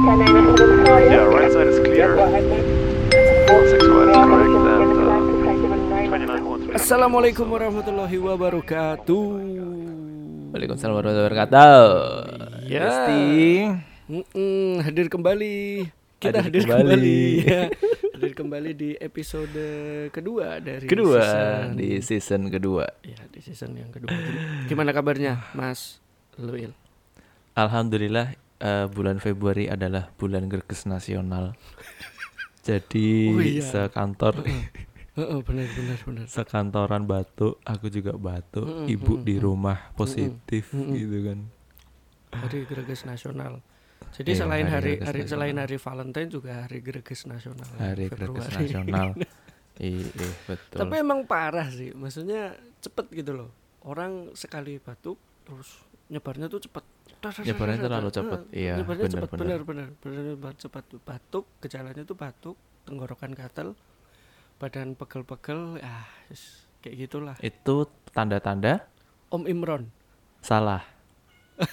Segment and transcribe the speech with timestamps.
[0.00, 2.16] Yeah, right side is clear.
[3.68, 5.20] Six one is correct and uh,
[6.08, 9.24] 29 Assalamualaikum warahmatullahi wabarakatuh.
[10.56, 11.84] Waalaikumsalam warahmatullahi wabarakatuh.
[12.64, 12.88] Ya.
[14.08, 15.84] Mm-mm, hadir kembali.
[16.16, 16.96] Kita hadir, Hadir kembali.
[16.96, 17.20] kembali.
[17.52, 17.62] ya.
[18.16, 19.64] hadir kembali di episode
[20.16, 21.76] kedua dari Kedua season.
[21.76, 22.88] di season kedua.
[23.04, 24.16] ya di season yang kedua.
[24.64, 26.00] Gimana kabarnya, Mas
[26.40, 26.72] Luil?
[27.52, 31.56] Alhamdulillah eh, bulan Februari adalah bulan Greges nasional.
[32.66, 33.64] Jadi Oh iya.
[33.64, 34.34] sekantor
[35.18, 36.26] Heeh, benar benar benar.
[36.30, 38.64] sekantoran batuk, aku juga batuk.
[38.68, 39.42] Mm-mm, Ibu di mm-mm.
[39.42, 40.94] rumah positif Mm-mm.
[40.94, 41.38] gitu kan.
[42.30, 43.58] Hari Greges Nasional.
[44.14, 47.66] Jadi Iya, selain Hari hari, hari selain hari Valentine juga hari Greges Nasional.
[47.78, 48.54] Hari Februari.
[48.70, 49.08] nasional.
[49.80, 50.76] Iya, betul.
[50.84, 52.52] Tapi emang parah sih, maksudnya
[52.84, 53.48] cepet gitu loh.
[53.80, 55.16] Orang sekali batuk
[55.48, 55.80] terus
[56.12, 56.84] nyebarnya tuh cepet.
[57.20, 59.88] Nyebarnya terlalu cepet, Heeh, iya, bener bener bener
[60.40, 60.88] bener cepat.
[61.04, 62.56] Batuk, gejalanya tuh batuk,
[62.88, 63.76] tenggorokan gatel,
[64.56, 66.08] badan pegel-pegel, ah
[66.80, 67.36] kayak gitulah.
[67.44, 68.88] Itu tanda-tanda
[69.28, 69.92] Om Imron.
[70.40, 70.80] salah.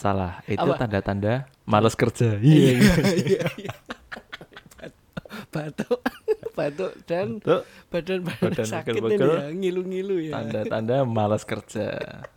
[0.00, 0.40] salah.
[0.48, 0.88] Itu Apa?
[0.88, 2.40] tanda-tanda males kerja.
[2.40, 2.80] iya
[3.60, 3.72] iya.
[5.52, 6.00] batuk,
[6.56, 7.36] batuk dan
[7.92, 10.32] badan badan, sakit ini ya, ngilu-ngilu ya.
[10.40, 11.92] tanda-tanda malas kerja.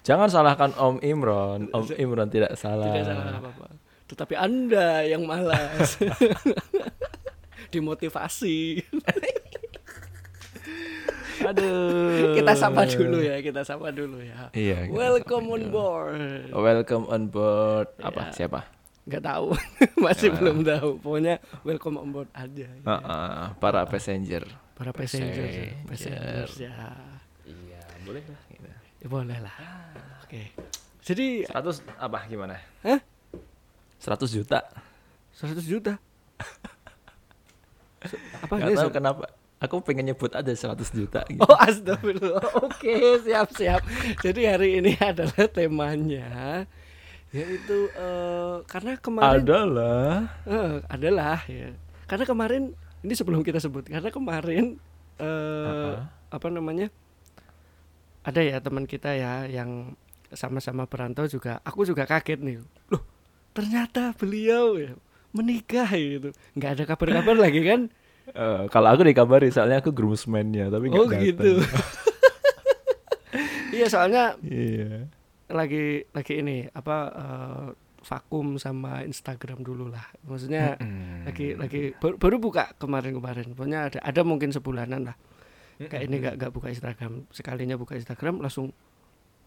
[0.00, 1.68] Jangan salahkan Om Imron.
[1.68, 2.88] Om Imron tidak salah.
[2.90, 3.66] Tidak salah apa-apa.
[4.06, 6.00] Tetapi Anda yang malas.
[7.72, 8.80] Dimotivasi.
[11.40, 12.36] Aduh.
[12.36, 14.52] kita sapa dulu ya, kita sapa dulu ya.
[14.52, 14.92] Iya.
[14.92, 15.72] Welcome on dulu.
[15.72, 16.52] board.
[16.52, 17.88] Welcome on board.
[17.96, 18.28] Apa?
[18.28, 18.44] Ya.
[18.44, 18.60] Siapa?
[19.08, 19.46] Nggak tahu,
[20.04, 20.36] masih Ya.
[20.36, 20.90] belum tahu.
[21.00, 21.34] Pokoknya
[21.64, 22.68] welcome on board aja.
[22.68, 22.84] ya.
[22.84, 24.44] Heeh, para passenger.
[24.76, 25.48] Para passenger,
[25.88, 25.88] Passenger.
[25.88, 26.72] passengers ya.
[27.48, 28.40] Iya, boleh lah.
[29.00, 29.56] Ya, boleh lah.
[30.24, 30.52] Oke.
[31.00, 32.60] Jadi 100 apa gimana?
[32.84, 33.00] Hah?
[33.98, 34.60] 100 juta.
[35.32, 35.96] 100 juta.
[38.44, 39.24] Apa Gak tahu kenapa.
[39.60, 41.44] Aku pengen nyebut aja 100 juta gitu.
[41.44, 43.84] Oh astagfirullah Oke siap siap
[44.24, 46.64] Jadi hari ini adalah temanya
[47.28, 51.76] Yaitu eh, Karena kemarin Adalah Eh, adalah ya.
[52.08, 52.72] Karena kemarin
[53.04, 54.80] Ini sebelum kita sebut Karena kemarin
[55.20, 56.08] eh Uh-uh.
[56.32, 56.88] Apa namanya
[58.30, 59.98] Ada ya teman kita ya Yang
[60.30, 62.56] sama-sama perantau juga Aku juga kaget nih.
[62.88, 63.02] Loh
[63.50, 64.94] ternyata beliau ya
[65.30, 66.30] Menikah gitu.
[66.54, 67.80] Nggak ada kabar-kabar lagi kan?
[68.26, 71.22] Eh, kalau aku dikabari soalnya aku groomsman-nya tapi nggak Oh datang.
[71.24, 71.50] gitu
[73.70, 75.06] Iya soalnya Iya.
[75.50, 77.66] lagi lagi ini apa eh,
[78.00, 80.06] vakum sama Instagram dulu lah.
[80.22, 80.78] Maksudnya
[81.22, 83.50] lagi lagi baru, baru buka kemarin-kemarin.
[83.52, 85.16] Pokoknya ada ada mungkin sebulanan lah
[85.86, 88.74] kayak ini nggak nggak buka Instagram sekalinya buka Instagram langsung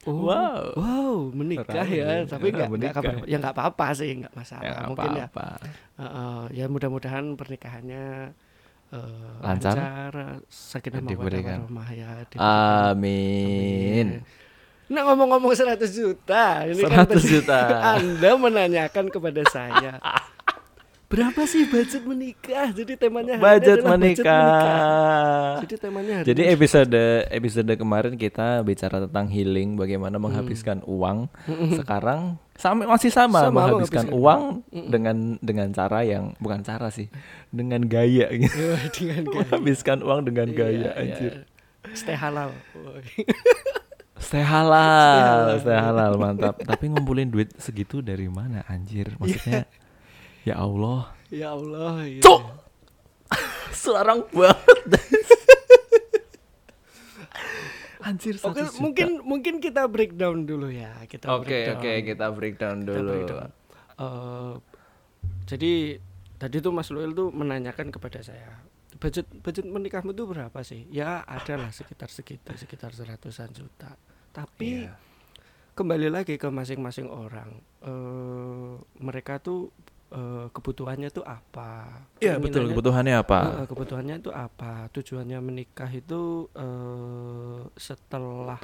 [0.03, 0.63] oh, Wow.
[0.75, 1.99] wow menikah Ramai.
[1.99, 5.47] ya tapi nggak nggak kabar ya nggak apa-apa sih nggak masalah Ya, mungkin ya apa-apa.
[5.95, 8.05] eh, eh, ya mudah-mudahan pernikahannya
[8.89, 10.13] eh, Lancar.
[10.45, 12.41] sakinah mawaddah warahmah ya diberikan.
[12.89, 14.07] Amin.
[14.83, 17.59] Nah ngomong-ngomong 100 juta, ini kan 100 tadi juta.
[17.95, 19.97] Anda menanyakan kepada saya.
[21.13, 22.73] Berapa sih budget menikah?
[22.73, 25.61] Jadi temanya hari ini Budget menikah.
[25.61, 31.29] Jadi temanya hari Jadi episode episode kemarin kita bicara tentang healing, bagaimana menghabiskan uang.
[31.77, 37.13] Sekarang sama masih sama, Sama, menghabiskan uang dengan dengan cara yang bukan cara sih,
[37.53, 38.57] dengan gaya gitu.
[38.73, 39.37] Wah, dengan gaya.
[39.37, 41.31] menghabiskan uang dengan gaya Iya, anjir.
[41.37, 41.93] iya.
[41.99, 42.49] Stay halal.
[44.17, 44.81] Stay halal,
[45.21, 45.59] halal.
[45.61, 46.55] stay halal, mantap.
[46.57, 49.13] Tapi ngumpulin duit segitu dari mana anjir?
[49.21, 49.67] Maksudnya
[50.43, 51.11] ya Allah.
[51.29, 52.03] ya Allah.
[52.03, 52.21] iya.
[52.21, 52.41] Cuk.
[53.73, 54.79] Selarang banget.
[58.03, 58.81] anjir Oke, 100 juta.
[58.83, 60.91] mungkin mungkin kita breakdown dulu ya.
[61.05, 61.79] Kita Oke, breakdown.
[61.79, 63.09] oke, kita breakdown Kita dulu.
[63.09, 63.49] breakdown.
[63.95, 64.53] Eh,
[65.45, 65.71] jadi
[66.35, 68.59] tadi tuh Mas Luel tuh menanyakan kepada saya
[68.93, 70.83] budget budget menikahmu tuh berapa sih?
[70.89, 73.95] Ya ada lah sekitar segitu sekitar seratusan juta.
[74.31, 74.95] Tapi Iya.
[75.73, 77.51] kembali lagi ke masing-masing orang.
[77.81, 79.71] eh mereka tuh
[80.13, 82.05] eh, kebutuhannya tuh apa?
[82.21, 82.69] Iya, betul.
[82.69, 83.39] Kebutuhannya apa?
[83.63, 84.87] Eh, kebutuhannya itu apa?
[84.93, 88.61] Tujuannya menikah itu eh, setelah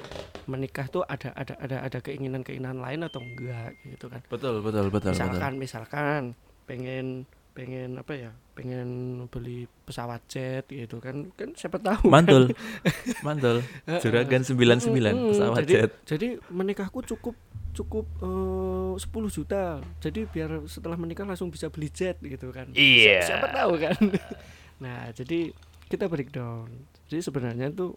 [0.50, 4.22] menikah tuh ada ada ada ada keinginan-keinginan lain atau enggak gitu kan?
[4.30, 6.22] Betul, betul, betul, misalkan misalkan
[6.66, 8.32] pengen pengen apa ya?
[8.56, 8.90] Pengen
[9.28, 11.28] beli pesawat jet gitu kan?
[11.36, 12.08] Kan siapa tahu.
[12.08, 12.12] kan?
[12.12, 12.44] Mantul.
[13.26, 13.64] Mantul.
[14.00, 15.92] Juragan 99 Mm-mm, pesawat jadi, jet.
[16.08, 17.36] Jadi menikahku cukup
[17.80, 19.64] cukup eh, 10 juta.
[19.98, 22.68] Jadi biar setelah menikah langsung bisa beli jet gitu kan.
[22.72, 23.24] Iya.
[23.24, 23.96] Si- Siapa tahu kan.
[24.84, 25.56] nah, jadi
[25.88, 26.68] kita breakdown.
[27.08, 27.96] Jadi sebenarnya tuh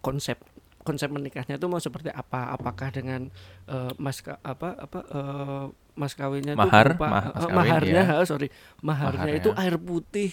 [0.00, 0.40] konsep
[0.80, 3.28] konsep menikahnya itu mau seperti apa apakah dengan
[3.66, 8.24] eh, mas apa apa eh, mas kawinnya Mahar, berupa- ma- eh, mas kawin, maharnya ya.
[8.30, 8.48] sorry
[8.80, 9.40] maharnya Maharnya.
[9.44, 10.30] itu air putih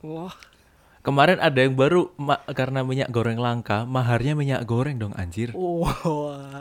[0.00, 0.30] wah
[1.00, 5.48] Kemarin ada yang baru ma- karena minyak goreng langka, maharnya minyak goreng dong anjir.
[5.50, 5.96] wah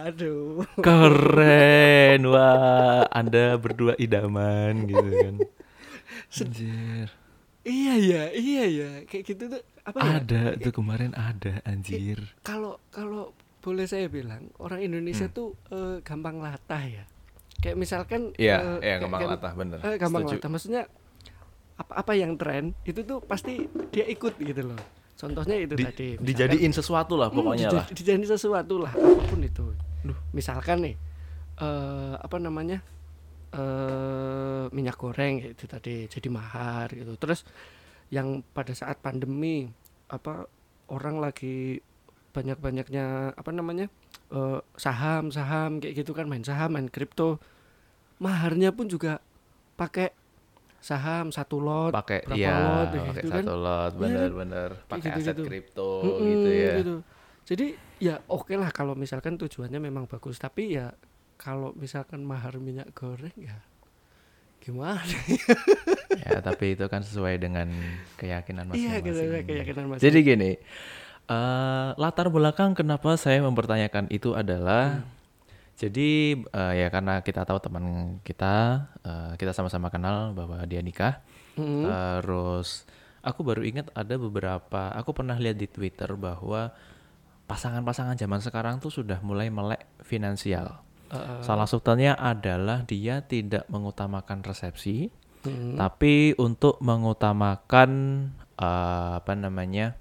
[0.02, 2.24] aduh Keren.
[2.26, 5.36] Wah, Anda berdua idaman gitu kan.
[6.32, 7.08] Anjir.
[7.62, 12.18] iya ya iya ya kayak gitu tuh apa ya Ada tuh kemarin ada anjir.
[12.40, 15.36] kalau kalau boleh saya bilang orang Indonesia Hmm.
[15.36, 17.04] tuh eh, gampang latah ya
[17.60, 19.78] kayak misalkan Iya, kayak- gampang kayak- latah bener.
[19.82, 20.36] eh, gampang Setuju.
[20.38, 20.84] latah maksudnya
[21.80, 24.80] apa apa yang tren itu tuh pasti dia ikut gitu loh.
[25.16, 27.86] Contohnya itu Di- tadi misalkan- dijadiin sesuatu lah Hmm, pokoknya dija- lah.
[27.90, 29.66] dijadiin sesuatu lah apa pun itu.
[30.32, 30.96] Misalkan nih
[31.58, 32.80] eh apa namanya
[33.50, 37.16] eh minyak goreng itu tadi jadi mahar gitu.
[37.16, 37.44] Terus
[38.10, 39.70] yang pada saat pandemi
[40.08, 40.46] apa
[40.88, 41.80] orang lagi
[42.30, 43.90] banyak-banyaknya apa namanya
[44.30, 47.42] eh, saham saham kayak gitu kan main saham main kripto
[48.18, 49.20] maharnya pun juga
[49.76, 50.12] pakai
[50.80, 54.70] saham satu lot Pakai berapa iya, lot pakai gitu kan satu lot, Iya, bener-bener.
[54.88, 55.44] Pakai aset gitu-gitu.
[55.44, 56.74] kripto Mm-mm, gitu ya.
[56.80, 56.96] gitu.
[57.44, 57.68] Jadi
[58.00, 60.96] ya oke lah kalau misalkan tujuannya memang bagus, tapi ya
[61.36, 63.60] kalau misalkan mahar minyak goreng ya
[64.60, 65.00] gimana?
[66.28, 67.68] ya, tapi itu kan sesuai dengan
[68.16, 69.08] keyakinan Iya, masing-masing.
[69.08, 70.04] gitu keyakinan masing.
[70.04, 70.52] Jadi gini,
[71.30, 75.04] eh latar belakang kenapa saya mempertanyakan itu adalah
[75.80, 81.24] jadi eh, ya karena kita tahu teman kita, eh, kita sama-sama kenal bahwa dia nikah.
[81.56, 81.88] Mm-mm.
[81.88, 82.84] Terus
[83.24, 86.76] aku baru ingat ada beberapa, aku pernah lihat di Twitter bahwa
[87.48, 90.84] pasangan-pasangan zaman sekarang tuh sudah mulai melek finansial.
[91.10, 95.10] Uh, Salah satunya adalah dia tidak mengutamakan resepsi,
[95.48, 97.92] mm, tapi untuk mengutamakan
[98.60, 99.99] eh, apa namanya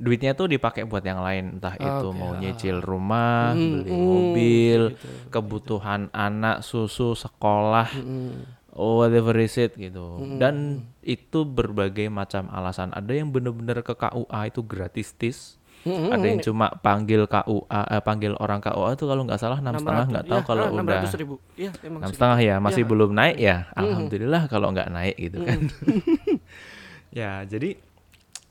[0.00, 2.40] duitnya tuh dipakai buat yang lain, entah itu Oke, mau ah.
[2.40, 9.76] nyicil rumah, Mm, beli mm, mobil, gitu, kebutuhan anak, susu, sekolah, mm, whatever is it
[9.76, 10.16] gitu.
[10.34, 10.54] Dan
[11.00, 12.90] itu berbagai macam alasan.
[12.90, 15.38] Ada yang bener-bener ke KUA itu gratis tis.
[15.80, 19.76] mm, Ada yang cuma panggil KUA, eh, panggil orang KUA itu kalau nggak salah enam
[19.76, 21.34] setengah nggak tahu ya, kalau ah, udah 600 ribu.
[21.54, 22.16] Iya, emang enam segitu.
[22.16, 22.88] setengah ya masih Iya.
[22.88, 25.58] belum naik ya alhamdulillah kalau nggak naik gitu kan
[27.20, 27.76] ya jadi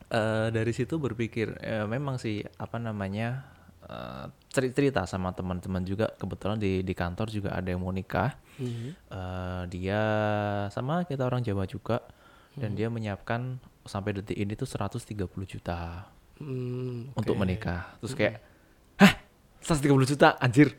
[0.09, 3.45] eh, dari situ berpikir eh, memang sih apa namanya
[4.53, 6.13] ceri- cerita sama teman-teman juga.
[6.13, 8.38] Kebetulan di di kantor juga ada yang mau nikah.
[8.57, 8.89] Mhm.
[9.09, 10.01] Eh, dia
[10.69, 12.06] sama kita orang Jawa juga.
[12.53, 13.56] Dan dia menyiapkan
[13.88, 15.15] sampai detik ini tuh 130
[15.47, 17.39] juta Hmm, untuk oke.
[17.39, 17.95] menikah.
[18.03, 18.44] Terus kayak
[19.00, 19.13] hah?
[19.63, 20.35] 130 juta?
[20.38, 20.75] Anjir.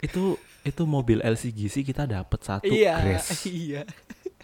[0.00, 0.34] Itu
[0.64, 3.82] itu mobil LCGC kita dapat satu Iya, Grace iya.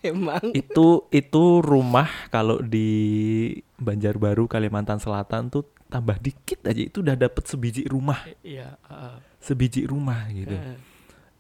[0.05, 0.45] Emang.
[0.53, 2.89] itu itu rumah kalau di
[3.77, 9.85] Banjarbaru Kalimantan Selatan tuh tambah dikit aja itu udah dapat sebiji rumah Iya, ah, sebiji
[9.85, 10.77] rumah gitu ah.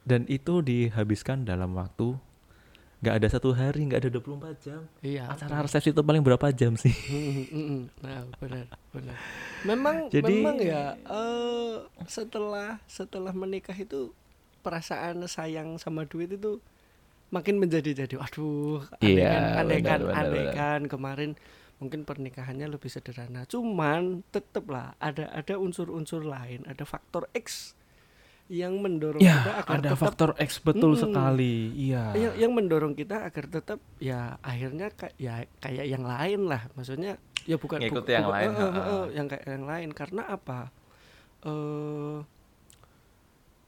[0.02, 2.16] dan itu dihabiskan dalam waktu
[2.98, 5.28] nggak ada satu hari nggak ada 24 jam Iya.
[5.28, 7.82] acara resepsi itu paling berapa jam sih Mm, mm, mm.
[8.00, 9.16] Nah, benar, benar.
[9.62, 11.74] Memang Jadi- memang ya eh,
[12.06, 14.08] setelah setelah menikah itu
[14.60, 16.56] perasaan sayang sama duit itu
[17.28, 18.16] makin menjadi-jadi.
[18.16, 21.30] Aduh, Iya, benar, benar, andaikan kemarin
[21.76, 23.44] mungkin pernikahannya lebih sederhana.
[23.44, 27.74] Cuman tetep lah ada ada unsur-unsur lain, ada faktor X
[28.44, 31.00] yang mendorong kita ya agar ada tetap faktor X betul Mm-mm.
[31.00, 36.44] sekali iya yang, yang mendorong kita agar tetap ya akhirnya kayak ya kayak yang lain
[36.44, 38.82] lah maksudnya ya bukan Ngikut bu- yang bukan- lain, eh, ha-ha.
[38.84, 40.68] eh, yang kayak yang lain karena apa
[41.42, 42.16] eh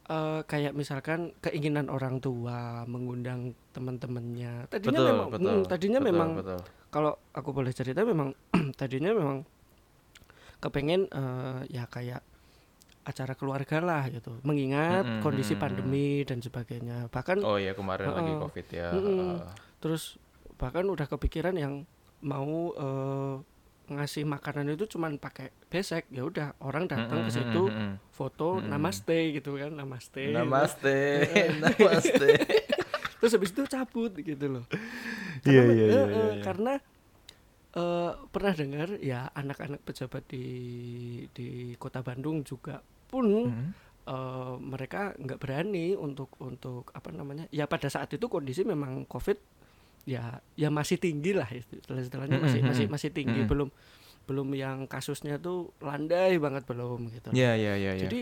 [0.07, 6.09] eh, kayak misalkan keinginan orang tua mengundang teman-temannya tadinya betul memang betul mm, tadinya betul,
[6.11, 6.59] memang betul.
[6.89, 8.31] kalau aku boleh cerita memang
[8.79, 9.37] tadinya memang
[10.57, 12.23] kepengen eh, ya kayak
[13.07, 15.63] acara keluarga lah gitu mengingat Mm-mm, kondisi mm-mm.
[15.63, 18.41] pandemi dan sebagainya bahkan oh iya kemarin lagi Heeh.
[18.43, 19.15] covid ya Mm-mm.
[19.15, 19.39] heeh.
[19.79, 20.19] terus
[20.59, 21.87] bahkan udah kepikiran yang
[22.19, 23.35] mau eh,
[23.87, 27.71] ngasih makanan itu cuman pakai besek ya udah orang datang ke situ
[28.09, 30.35] foto namaste gitu kan namaste gitu.
[30.35, 30.97] Namaste,
[31.63, 32.29] namaste.
[33.17, 34.65] terus habis itu cabut gitu loh
[35.41, 36.43] Iya, Karena- eh, iya.
[36.43, 36.73] karena
[37.73, 40.45] eh, pernah dengar ya anak-anak pejabat di
[41.29, 43.69] di kota Bandung juga pun Mm.
[44.03, 49.37] eh, mereka nggak berani untuk untuk apa namanya ya pada saat itu kondisi memang covid
[50.07, 50.23] ya
[50.55, 53.67] ya masih tinggi lah istilah istilahnya masih masih masih tinggi belum
[54.23, 57.91] belum yang kasusnya tuh landai banget belum gitu Iya iya iya.
[57.93, 58.07] iya.
[58.07, 58.21] jadi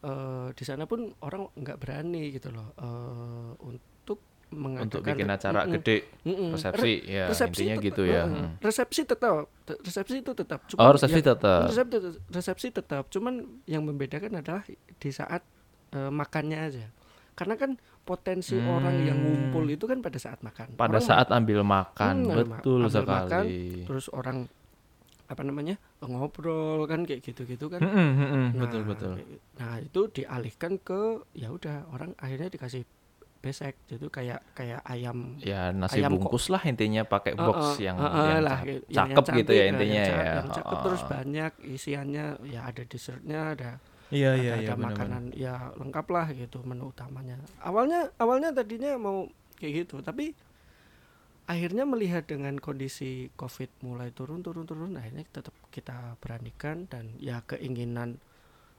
[0.00, 4.16] eh, di sana pun orang nggak berani gitu loh eh, untuk
[4.48, 5.76] Untuk bikin acara Mm-mm.
[5.76, 6.56] gede, Mm-mm.
[6.56, 8.24] resepsi, ya intinya tetap- gitu ya.
[8.24, 8.56] Hmm.
[8.58, 10.64] Resepsi tetap, te- resepsi itu tetap.
[10.74, 11.68] Oh, resepsi yang- tetap.
[11.68, 11.96] Resepsi,
[12.32, 13.12] resepsi tetap.
[13.12, 13.34] Cuman
[13.66, 14.64] yang membedakan adalah
[14.96, 15.44] di saat
[15.92, 16.88] eh, makannya aja.
[17.32, 17.76] Karena kan
[18.08, 18.72] potensi Hmm.
[18.72, 20.72] orang yang ngumpul itu kan pada saat makan.
[20.72, 23.84] Pada Orang saat ambil makan, Hmm, betul ambil makan, sekali.
[23.84, 24.48] terus orang
[25.26, 27.78] apa namanya ngobrol kan kayak gitu-gitu kan.
[27.78, 29.12] Mm-mm, mm-mm, Nah, betul betul.
[29.14, 31.00] kayak- Nah itu dialihkan ke
[31.34, 32.88] ya udah orang akhirnya dikasih
[33.38, 37.60] besek gitu kayak kayak ayam Ya nasi ayam kok- bungkus lah intinya pakai Uh, box
[37.60, 38.82] uh, yang, uh, uh, yang lah, ca- gitu.
[38.82, 40.32] Yang- cakep yang gitu cantik, ya nah, intinya yang, ya.
[40.34, 43.70] yang cakep terus Uh, banyak isiannya ya ada dessertnya ada
[44.08, 48.96] Iya ada, iya ada iya makanan ya lengkap lah gitu menu utamanya awalnya awalnya tadinya
[48.96, 50.32] mau kayak gitu tapi
[51.44, 57.40] akhirnya melihat dengan kondisi covid mulai turun turun turun akhirnya tetap kita beranikan dan ya
[57.42, 58.20] keinginan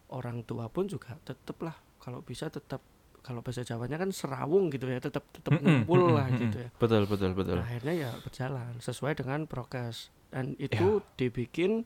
[0.10, 2.82] orang tua pun juga tetaplah kalau bisa tetap
[3.20, 7.04] kalau bahasa Jawanya kan serawung gitu ya tetap tetap Mm-mm, ngumpul lah gitu ya Betul
[7.06, 7.60] betul betul.
[7.60, 10.72] Nah, akhirnya ya berjalan sesuai dengan prokes dan Ya.
[10.72, 11.84] itu dibikin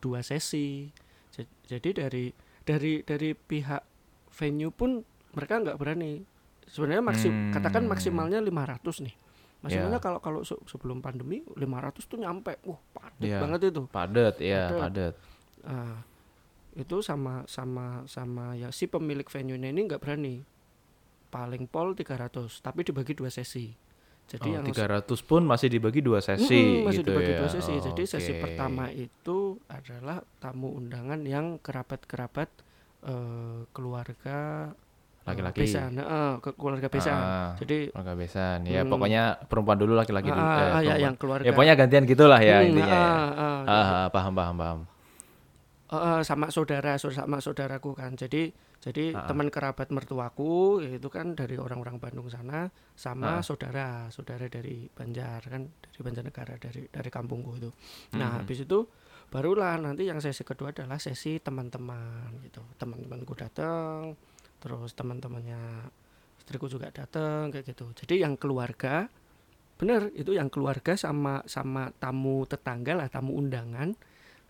[0.00, 0.88] dua sesi.
[1.30, 2.24] Ja- Jadi dari
[2.70, 3.82] dari dari pihak
[4.30, 6.22] venue pun mereka nggak berani.
[6.64, 7.50] Sebenarnya maksim Hmm.
[7.50, 9.14] katakan maksimalnya 500 nih.
[9.60, 10.02] Maksimalnya Ya.
[10.02, 12.56] kalau kalau se- sebelum pandemi 500 tuh nyampe.
[12.62, 13.42] Wah, padat Ya.
[13.42, 13.82] banget itu.
[13.86, 14.80] Padat ya Padat.
[14.80, 15.14] padat.
[15.60, 15.98] Ah,
[16.72, 20.46] itu sama sama sama ya si pemilik venue-nya ini nggak berani.
[21.28, 23.74] Paling pol 300, tapi dibagi dua sesi.
[24.30, 27.38] Jadi Oh, yang 300 pun masih dibagi dua sesi Mm-mm, masih gitu dibagi ya.
[27.42, 27.74] dua sesi.
[27.74, 28.42] Oh, Jadi sesi oke.
[28.46, 32.46] pertama itu adalah tamu undangan yang kerabat-kerabat
[33.02, 34.38] eh, keluarga
[34.70, 35.66] eh, Laki-laki.
[35.66, 37.18] besan, eh, ke keluarga besan.
[37.18, 38.58] Ah, Jadi keluarga besan.
[38.64, 38.90] Ya Hmm.
[38.92, 40.46] pokoknya perempuan dulu laki-laki dulu.
[40.46, 41.44] ah, eh, ah, ya yang keluarga.
[41.44, 42.86] Ya pokoknya gantian gitulah ya Hmm, intinya.
[42.86, 43.02] ya.
[43.02, 44.78] ah, ah, Ah, ah, paham paham paham.
[45.90, 48.14] Eh, eh, sama saudara, sama saudaraku kan.
[48.14, 49.28] Jadi jadi Ah, ah.
[49.28, 55.66] teman kerabat mertuaku itu kan dari orang-orang Bandung sana sama saudara, saudara dari Banjar kan,
[55.66, 57.70] dari Banjarnegara dari dari kampungku itu.
[58.14, 58.36] Nah, Mhm.
[58.38, 58.78] habis itu
[59.34, 62.62] barulah nanti yang sesi kedua adalah sesi teman-teman gitu.
[62.78, 64.14] Teman-temanku datang,
[64.62, 65.90] terus teman-temannya
[66.38, 67.90] istriku juga datang kayak gitu.
[67.98, 69.10] Jadi yang keluarga
[69.74, 73.92] bener itu yang keluarga sama sama tamu tetangga lah, tamu undangan,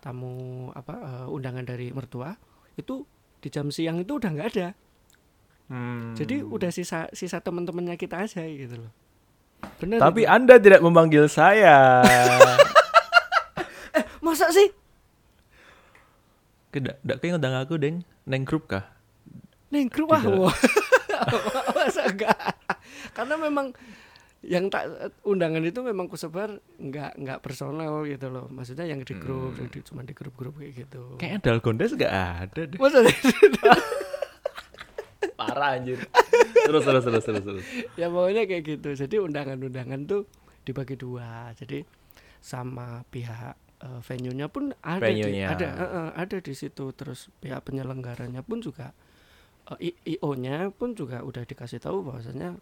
[0.00, 2.32] tamu apa eh, undangan dari mertua
[2.74, 3.04] itu
[3.40, 4.68] di jam siang itu udah nggak ada.
[5.70, 6.18] Hmm.
[6.18, 8.92] Jadi udah sisa sisa teman-temannya kita aja gitu loh.
[9.78, 10.00] Bener.
[10.00, 10.32] Tapi itu.
[10.32, 12.02] Anda tidak memanggil saya.
[14.20, 14.68] masa sih
[16.70, 18.06] Tidak, tidak kayak ngundang aku, Deng.
[18.30, 18.94] Neng grup kah?
[19.74, 20.38] Neng grup ah, Tidak.
[20.38, 20.54] wah.
[21.74, 22.38] Masa enggak?
[23.10, 23.74] Karena memang
[24.40, 24.88] yang tak
[25.22, 28.48] undangan itu memang kusebar nggak nggak personal gitu loh.
[28.48, 31.16] Maksudnya yang di grup, yang di- cuma di grup-grup kayak gitu.
[31.16, 32.78] Kayaknya Dalgondes gak ada deh.
[32.78, 33.04] Masa
[35.36, 36.00] Parah anjir.
[36.66, 37.64] terus terus terus terus terus.
[37.94, 38.88] ya pokoknya kayak gitu.
[38.94, 40.24] Jadi undangan-undangan tuh
[40.62, 41.52] dibagi dua.
[41.54, 41.84] Jadi
[42.40, 45.46] sama pihak eh, venue-nya pun ada di, Venue-nya.
[45.50, 46.92] ada eh, eh, ada di situ.
[46.92, 48.92] Terus pihak penyelenggaranya pun juga
[49.70, 52.56] eh, I- IO-nya pun juga udah dikasih tahu bahwasanya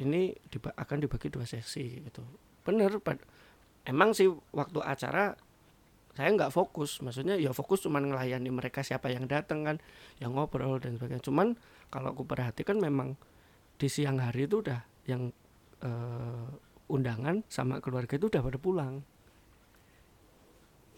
[0.00, 2.20] ini diba- akan dibagi dua sesi gitu.
[2.66, 3.00] Bener,
[3.86, 5.38] emang sih waktu acara
[6.16, 9.76] saya nggak fokus, maksudnya ya fokus cuman ngelayani mereka siapa yang datang kan,
[10.16, 11.20] yang ngobrol dan sebagainya.
[11.20, 11.60] Cuman
[11.92, 13.20] kalau aku perhatikan memang
[13.76, 15.28] di siang hari itu udah yang
[15.84, 16.48] eh,
[16.88, 18.94] undangan sama keluarga itu udah pada pulang.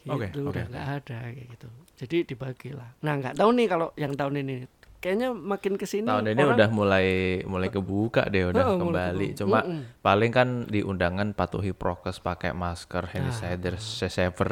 [0.06, 1.68] Gitu, Oke, oke, udah nggak ada kayak gitu.
[1.98, 2.94] Jadi dibagi lah.
[3.02, 4.54] Nah nggak tahu nih kalau yang tahun ini,
[4.98, 7.06] kayaknya makin ke sini Tahun ini orang- udah mulai
[7.44, 9.26] mulai kebuka deh udah mulai kembali.
[9.28, 9.38] kebuka.
[9.38, 9.80] Cuma Mm-mm.
[9.98, 13.78] paling kan di undangan patuhi prokes pakai masker, hand Ah, sanitizer,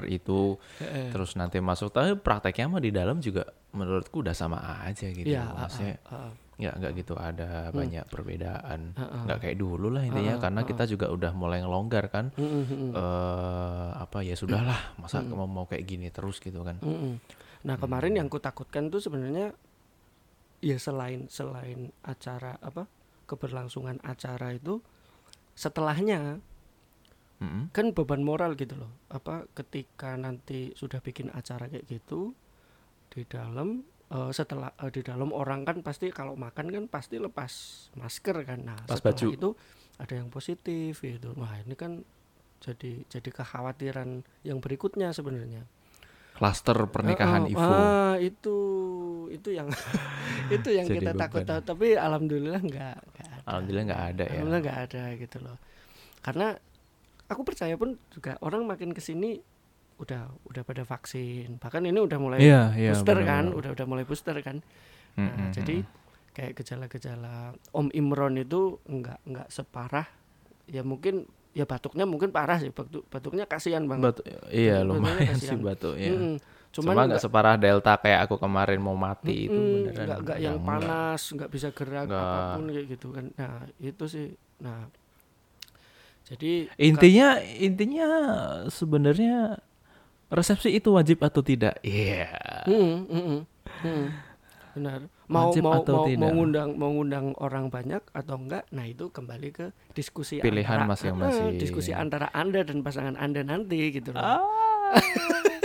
[0.07, 1.11] itu Heeh.
[1.11, 1.91] terus nanti masuk.
[1.91, 5.27] Tapi prakteknya mah di dalam juga menurutku udah sama aja gitu.
[5.27, 6.33] Iya, Maksudnya ah, ah, ah.
[6.57, 8.81] nggak nggak gitu ada banyak perbedaan.
[8.97, 12.31] Nggak kayak dulu lah intinya karena kita juga udah mulai ngelonggar kan.
[12.89, 12.91] Eh
[13.93, 16.79] apa ya sudahlah masa mau mau kayak gini terus gitu kan.
[17.63, 19.51] Nah kemarin yang kutakutkan tuh sebenarnya
[20.65, 22.89] ya selain selain acara apa
[23.27, 24.81] keberlangsungan acara itu
[25.57, 26.41] setelahnya
[27.37, 27.69] Mm-mm.
[27.73, 32.33] kan beban moral gitu loh apa ketika nanti sudah bikin acara kayak gitu
[33.13, 37.53] di dalam eh, setelah eh, di dalam orang kan pasti kalau makan kan pasti lepas
[37.99, 39.29] masker kan nah Pas setelah baju.
[39.33, 39.51] itu
[40.01, 42.01] ada yang positif gitu wah ini kan
[42.65, 45.69] jadi jadi kekhawatiran yang berikutnya sebenarnya
[46.37, 47.65] Klaster pernikahan Ah, Ivo.
[47.65, 48.57] ah, itu
[49.33, 49.69] itu yang
[50.57, 53.25] itu yang Jadi kita takut tapi alhamdulillah enggak, ada.
[53.49, 54.31] Alhamdulillah nggak ada ya.
[54.37, 55.57] Alhamdulillah nggak ada gitu loh.
[56.21, 56.47] Karena
[57.27, 59.41] aku percaya pun juga orang makin ke sini
[59.97, 61.57] udah udah pada vaksin.
[61.57, 62.93] Bahkan ini udah mulai Iya, iya.
[62.93, 63.33] booster benar-benar.
[63.33, 64.57] kan, udah udah mulai booster kan.
[65.17, 65.89] Nah, mm, jadi mm.
[66.37, 70.05] kayak gejala-gejala Om Imron itu nggak nggak separah
[70.69, 71.25] ya mungkin
[71.57, 74.23] ya batuknya mungkin parah sih batuk batuknya kasihan banget Batu,
[74.53, 75.57] iya Batuknya lumayan kasihan.
[75.57, 76.13] sih batuk ya.
[76.13, 76.35] Mm-mm.
[76.69, 80.05] Cuma cuman nggak separah delta kayak aku kemarin mau mati itu Mm, beneran.
[80.05, 82.21] nggak nggak yang panas nggak bisa gerak Nggak.
[82.21, 84.27] apa pun kayak gitu kan nah itu sih
[84.61, 84.85] nah
[86.27, 88.09] jadi Intinya intinya
[88.69, 89.63] sebenarnya
[90.27, 91.79] resepsi itu wajib atau tidak?
[91.81, 92.27] Iya.
[92.67, 93.41] Hmm, hmm, hmm,
[93.81, 94.05] hmm.
[94.77, 96.21] Benar mau Wajib mau mau tidak?
[96.21, 100.93] mau ngundang mau ngundang orang banyak atau enggak nah itu kembali ke diskusi Pilihan antara,
[100.93, 101.49] masing-masing.
[101.49, 104.45] eh, diskusi antara anda dan pasangan anda nanti gitu loh Ah.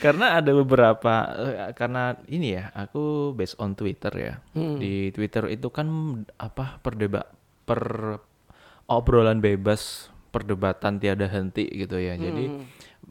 [0.00, 4.34] karena ada beberapa eh, karena ini ya aku based on Twitter ya.
[4.52, 4.76] Hmm.
[4.76, 5.88] Di Twitter itu kan
[6.36, 7.30] apa perdebat
[7.64, 7.80] per
[8.84, 12.16] obrolan bebas perdebatan tiada henti gitu ya.
[12.16, 12.64] Jadi Hmm.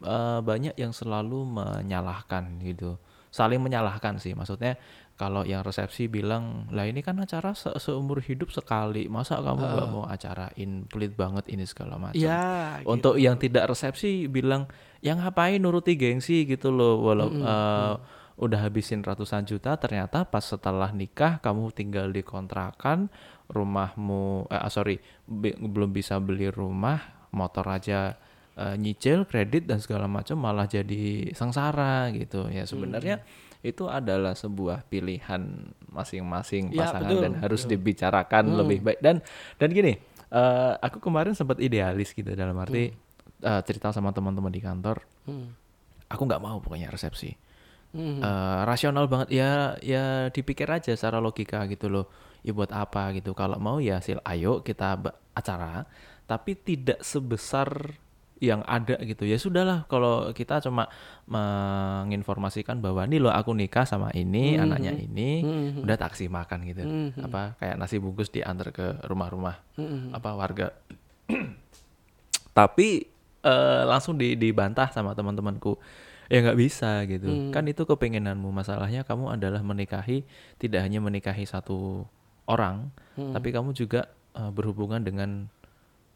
[0.03, 3.00] eh, banyak yang selalu menyalahkan gitu.
[3.29, 4.38] Saling menyalahkan sih.
[4.38, 4.77] Maksudnya
[5.13, 9.05] kalau yang resepsi bilang, "Lah ini kan acara se- seumur hidup sekali.
[9.05, 12.41] Masa kamu nggak mau acarain pelit banget ini segala macam." ya
[12.79, 12.89] gitu.
[12.89, 14.65] Untuk yang tidak resepsi bilang,
[15.00, 17.96] "Yang ngapain nuruti gengsi gitu loh." Walau eh,
[18.36, 23.05] udah habisin ratusan juta ternyata pas setelah nikah kamu tinggal di kontrakan,
[23.48, 28.17] rumahmu eh ah, sorry, bi- belum bisa beli rumah, motor aja
[28.53, 32.50] eh, nyicil kredit dan segala macam malah jadi sengsara gitu.
[32.50, 33.22] Ya sebenarnya
[33.63, 35.39] itu adalah sebuah pilihan
[35.88, 37.72] masing-masing Ya, pasangan betul, dan harus betul.
[37.79, 39.00] dibicarakan lebih baik.
[39.00, 39.24] Dan
[39.55, 39.96] dan gini
[40.29, 42.91] eh, aku kemarin sempat idealis gitu dalam arti
[43.39, 45.00] eh, cerita sama teman-teman di kantor.
[45.24, 45.55] Hmm.
[46.12, 47.34] aku nggak mau pokoknya resepsi.
[47.96, 48.20] Hmm.
[48.22, 49.34] Eh, rasional banget.
[49.34, 52.05] Ya ya dipikir aja secara logika gitu loh.
[52.43, 53.32] Ya buat apa gitu.
[53.34, 55.00] Kalau mau ya sil ayo kita
[55.34, 55.88] acara.
[56.27, 57.96] Tapi tidak sebesar
[58.38, 60.90] yang ada gitu ya sudahlah kalau kita cuma
[61.25, 65.82] menginformasikan bahwa nih loh aku nikah sama ini anaknya ini Mhm.
[65.86, 67.24] udah taksi makan gitu Mhm.
[67.24, 70.12] apa kayak nasi bungkus diantar ke rumah-rumah Hmm.
[70.12, 70.68] apa warga
[72.54, 73.08] tapi
[73.44, 75.75] eh, langsung di, dibantah sama teman-temanku
[76.32, 77.52] ya nggak bisa gitu Hmm.
[77.52, 80.24] kan itu kepengenanmu masalahnya kamu adalah menikahi
[80.58, 82.08] tidak hanya menikahi satu
[82.46, 83.32] orang Hmm.
[83.32, 85.48] tapi kamu juga eh, berhubungan dengan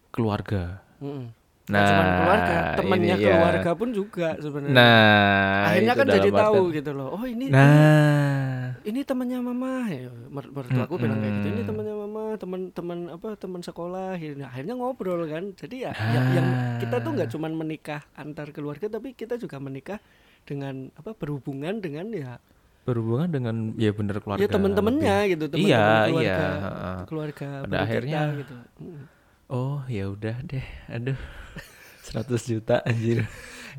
[0.10, 1.30] keluarga Hmm.
[1.68, 3.28] Nah cuman keluarga temannya ini ya.
[3.30, 4.72] keluarga pun juga sebenarnya.
[4.72, 8.72] Nah akhirnya kan jadi dalam tahu artian- gitu loh oh ini nah.
[8.82, 9.74] ini temannya mama.
[9.86, 14.16] Ya mer- mertua aku bilang kayak gitu ini temannya mama teman-teman apa teman sekolah.
[14.16, 15.44] Akhirnya- akhirnya ngobrol kan.
[15.54, 16.48] Jadi ya, ya- yang
[16.80, 20.00] kita tuh nggak cuman menikah antar keluarga tapi kita juga menikah
[20.44, 22.40] dengan apa berhubungan dengan ya
[22.88, 28.24] berhubungan dengan ya bener keluarga ya teman-temannya gitu teman-teman Iya, keluarga iya, keluarga Pada akhirnya-
[28.24, 28.56] kita, gitu.
[29.48, 30.64] Oh ya udah deh.
[30.88, 31.18] Aduh.
[32.04, 33.28] 100 juta anjir.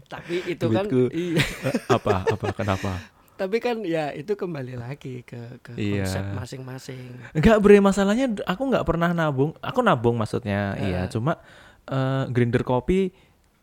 [0.05, 2.25] Tapi itu kan iya Eh, apa?
[2.25, 2.47] Apa?
[2.53, 2.93] Kenapa?
[3.35, 6.05] Tapi kan ya itu kembali lagi ke ke Iya.
[6.05, 7.09] konsep masing-masing.
[7.33, 7.79] Enggak bre.
[7.79, 9.55] Masalahnya aku nggak pernah nabung.
[9.59, 10.77] Aku nabung maksudnya.
[10.77, 11.09] Iya Eh.
[11.09, 11.41] cuma
[11.87, 13.09] eh, grinder kopi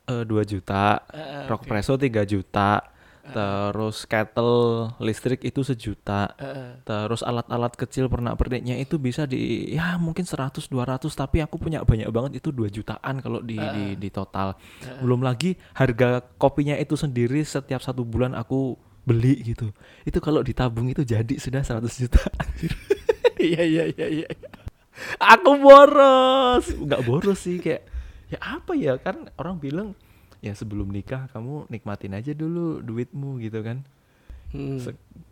[0.06, 2.82] eh, 2 juta eh, rock presso 3 juta
[3.32, 6.34] terus kettle listrik itu sejuta.
[6.38, 6.82] Eh.
[6.86, 11.82] terus alat-alat kecil pernak perniknya itu bisa di ya mungkin 100 200 tapi aku punya
[11.82, 12.32] banyak banget.
[12.44, 14.54] Itu 2 jutaan kalau di di, di total.
[15.02, 19.70] Belum lagi harga kopinya itu sendiri setiap satu bulan aku beli gitu.
[20.04, 22.22] Itu kalau ditabung itu jadi sudah 100 juta.
[22.42, 22.74] Anjir.
[23.54, 24.28] iya iya iya iya.
[25.22, 26.66] Aku boros.
[26.74, 27.86] Nggak boros sih kayak
[28.30, 28.98] ya apa ya?
[28.98, 29.94] Kan orang bilang
[30.44, 33.84] ya sebelum nikah kamu nikmatin aja dulu duitmu gitu kan
[34.56, 34.80] Hmm.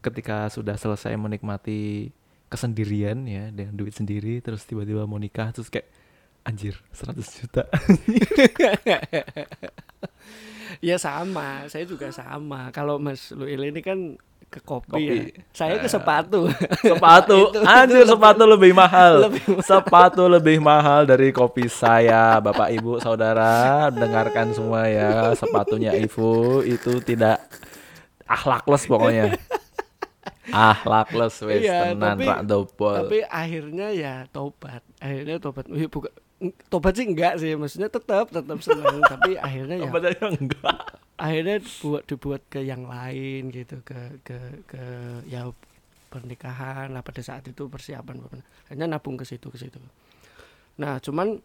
[0.04, 2.12] Ketika sudah selesai menikmati
[2.52, 5.88] kesendirian ya dengan duit sendiri terus tiba-tiba mau nikah terus kayak
[6.44, 7.64] anjir 100 juta
[10.84, 12.68] Ya sama, saya juga sama.
[12.76, 14.20] Kalau Mas Luil ini kan
[14.54, 15.06] ke kopi, Kopi.
[15.10, 15.42] ya.
[15.50, 16.46] Saya ke sepatu.
[16.86, 22.98] sepatu itu anjir sepatu lebih mahal lebih sepatu lebih mahal dari kopi saya bapak ibu
[22.98, 27.42] saudara dengarkan semua ya sepatunya Ibu itu tidak
[28.24, 29.34] akhlakless pokoknya
[30.46, 34.84] akhlakless wes Iya, tenan tapi- rak dobol Tapi akhirnya ya tobat.
[35.00, 35.66] Akhirnya tobat.
[36.68, 39.00] Tobat sih enggak sih, maksudnya tetap tetap senang.
[39.14, 40.78] tapi akhirnya ya tadi enggak
[41.14, 44.84] akhirnya buat dibuat ke yang lain gitu, ke ke ke
[45.30, 45.48] ya
[46.12, 48.22] pernikahan lah pada saat itu persiapan
[48.70, 49.80] hanya nabung ke situ ke situ.
[50.82, 51.38] Nah, cuman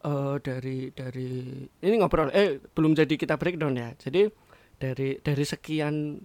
[0.00, 3.92] eh dari dari ini ngobrol eh belum jadi kita breakdown ya.
[3.94, 4.26] Jadi
[4.80, 6.16] dari dari sekian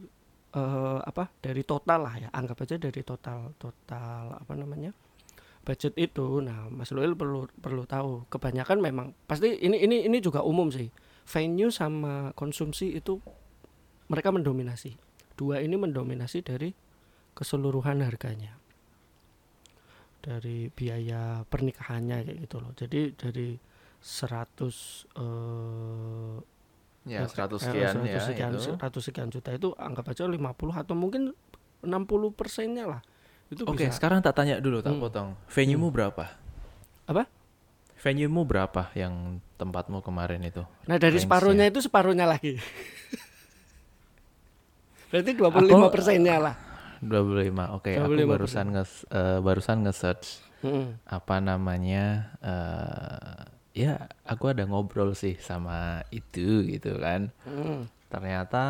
[0.55, 4.95] eh apa dari total lah ya anggap aja dari total total apa namanya
[5.65, 10.45] budget itu nah Mas Luil perlu perlu tahu kebanyakan memang pasti ini ini ini juga
[10.45, 10.93] umum sih
[11.25, 13.17] venue sama konsumsi itu
[14.07, 14.93] mereka mendominasi
[15.33, 16.69] dua ini mendominasi dari
[17.33, 18.55] keseluruhan harganya
[20.25, 22.73] dari biaya pernikahannya kayak gitu loh.
[22.73, 23.53] Jadi dari
[24.01, 26.37] 100 eh
[27.05, 28.73] Ya, 100 eh, sekian 100 ya sekian, itu.
[28.81, 30.41] 100 sekian juta itu anggap aja 50
[30.73, 31.37] atau mungkin
[31.85, 33.01] 60 persennya lah.
[33.45, 33.93] Itu Oke, bisa.
[33.93, 35.01] sekarang tak tanya dulu, tak Hmm.
[35.01, 35.29] potong.
[35.47, 36.25] Venue-mu berapa?
[37.05, 37.29] Apa?
[37.97, 40.65] Venue-mu berapa yang tempatmu kemarin itu?
[40.85, 42.57] Nah, dari separuhnya itu separuhnya lagi.
[45.09, 46.55] Berarti 25 persennya lah.
[46.99, 47.77] 25.
[47.77, 48.25] Oke, aku 25%.
[48.27, 50.27] barusan nge eh, barusan nge-search
[50.65, 50.97] Mm.
[51.05, 52.03] apa namanya
[52.41, 53.37] eh
[53.77, 53.93] ya
[54.25, 57.29] aku ada ngobrol sih sama itu gitu kan.
[57.45, 57.85] Mm.
[58.09, 58.63] Ternyata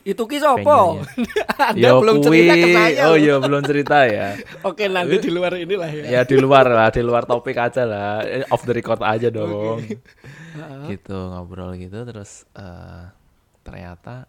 [0.00, 1.04] Itu ki sopo?
[1.70, 3.02] Anda Ya belum kui- cerita ke saya.
[3.12, 4.32] Oh iya, belum cerita ya.
[4.68, 6.04] Oke, nanti di luar inilah ya.
[6.08, 8.24] ya di luar lah, di luar topik aja lah.
[8.24, 9.84] Eh, Off the record aja dong.
[10.90, 13.04] gitu ngobrol gitu terus eh
[13.62, 14.26] ternyata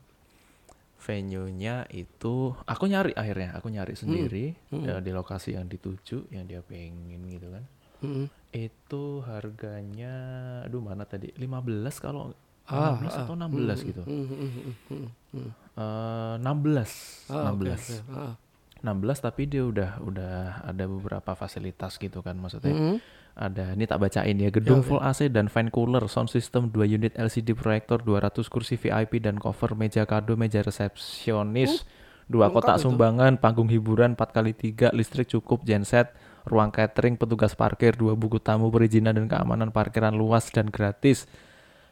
[1.01, 6.61] venue-nya itu aku nyari akhirnya, aku nyari sendiri ya, di lokasi yang dituju yang dia
[6.61, 7.63] pengen gitu kan.
[8.05, 8.25] Mm.
[8.53, 10.13] Itu harganya
[10.61, 11.33] aduh mana tadi?
[11.33, 12.29] 15 kalau
[12.71, 13.21] Ah, 15 ah.
[13.27, 14.01] atau 16 gitu.
[14.07, 14.51] Mm, mm, mm,
[14.87, 15.49] mm, mm.
[15.71, 17.83] Eh 16, Ah, oke, 16.
[18.07, 18.15] oke.
[18.15, 18.33] Ah.
[18.81, 22.73] 16 tapi dia udah udah ada beberapa fasilitas gitu kan maksudnya.
[22.73, 22.97] Mm.
[23.31, 24.89] Ada ini tak bacain ya gedung Ya, oke.
[24.89, 29.39] full AC dan fan cooler, sound system 2 unit LCD proyektor, 200 kursi VIP dan
[29.39, 31.87] cover meja kado, meja resepsionis,
[32.27, 32.83] dua lengkap kotak itu.
[32.89, 36.11] sumbangan, panggung hiburan 4 kali 3 listrik cukup, genset,
[36.43, 41.23] ruang catering, petugas parkir, dua buku tamu perizinan dan keamanan parkiran luas dan gratis.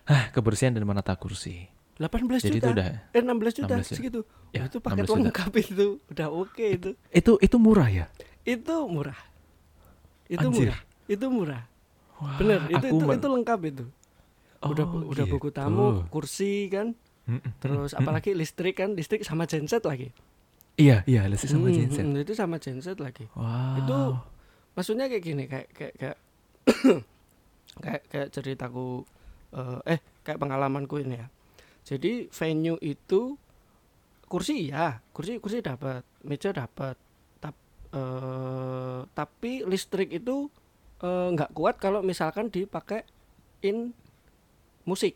[0.09, 1.69] Hah, kebersihan dan menata kursi.
[1.95, 2.57] 18 Jadi juta.
[2.57, 3.93] itu udah eh 16 juta 16 juta.
[3.93, 4.19] segitu.
[4.49, 5.19] Ya, Oh, itu paket 16 juta.
[5.21, 5.87] lengkap itu.
[6.09, 6.89] Udah oke itu.
[7.11, 8.05] itu itu murah ya?
[8.41, 9.19] Itu murah.
[10.25, 10.71] Itu Anjir.
[10.71, 10.79] murah.
[11.05, 11.63] Itu murah.
[12.17, 13.85] Wah, Bener, itu itu, itu lengkap itu.
[14.61, 15.55] udah Oh, udah buku gitu.
[15.55, 16.91] tamu, kursi kan.
[17.59, 20.09] Terus apalagi listrik kan, listrik sama genset lagi.
[20.75, 22.01] Iya, iya, listrik sama genset.
[22.01, 23.27] hmm, itu sama genset lagi.
[23.31, 23.75] Wow.
[23.77, 23.97] Itu
[24.73, 26.17] maksudnya kayak gini kayak kayak kayak
[27.79, 29.03] kayak, kayak ceritaku
[29.51, 31.27] eh, eh kayak pengalamanku ini ya.
[31.81, 33.33] Jadi venue itu
[34.23, 36.93] kursi ya, kursi kursi dapat, meja dapat.
[37.39, 37.55] Tap,
[37.91, 40.49] eh, tapi listrik itu
[40.99, 43.95] eh, nggak kuat kalau misalkan dipakein
[44.83, 45.15] musik.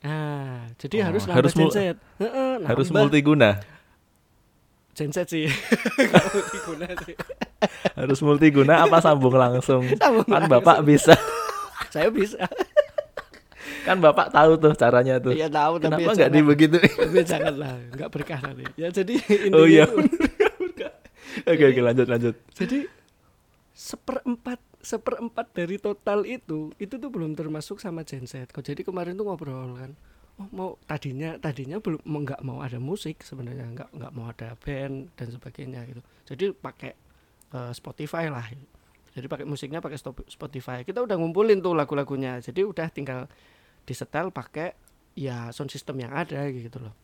[0.00, 1.96] Nah, jadi Oh, harus harus mul- genset.
[2.16, 3.60] Heeh, harus multiguna.
[4.90, 5.44] genset sih.
[6.34, 7.16] Multiguna sih.
[7.96, 9.84] harus multiguna apa sambung langsung?
[9.96, 10.52] Sambung kan langsung.
[10.56, 11.12] Bapak bisa.
[11.88, 12.40] Saya bisa.
[13.80, 15.32] Kan Bapak tahu tuh caranya tuh.
[15.32, 16.76] Iya tahu tapi Kenapa ya nggak jangan- dibegitu?
[16.78, 19.86] tapi janganlah nggak berkah nanti ya jadi intinya oh iya.
[21.42, 22.34] Oke, oke lanjut lanjut.
[22.52, 22.90] jadi
[23.70, 29.24] seperempat seperempat dari total itu itu tuh belum termasuk sama genset kok jadi kemarin tuh
[29.24, 29.94] ngobrol kan
[30.36, 35.12] oh mau tadinya tadinya belum nggak mau ada musik sebenarnya nggak nggak mau ada band
[35.14, 36.92] dan sebagainya gitu jadi pakai
[37.50, 38.44] eh, Spotify lah
[39.10, 43.30] jadi pakai musiknya pakai Spotify kita udah ngumpulin tuh lagu-lagunya jadi udah tinggal
[43.84, 44.76] disetel pakai
[45.18, 46.94] ya sound system yang ada gitu loh.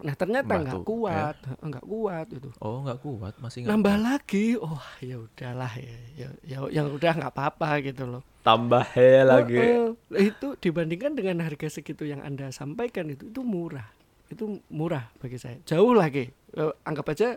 [0.00, 3.34] Nah ternyata nggak kuat nggak kuat itu Oh nggak kuat?
[3.36, 4.06] Masih nggak nambah kuat.
[4.08, 4.46] lagi?
[4.56, 8.22] Oh ya udahlah ya, ya, ya yang udah nggak apa-apa gitu loh.
[8.40, 9.60] Tambah he lagi.
[9.60, 10.16] Oh, oh.
[10.16, 13.84] itu dibandingkan dengan harga segitu yang anda sampaikan itu itu murah.
[14.32, 15.60] Itu murah bagi saya.
[15.68, 16.32] Jauh lagi.
[16.56, 17.36] Eh, anggap aja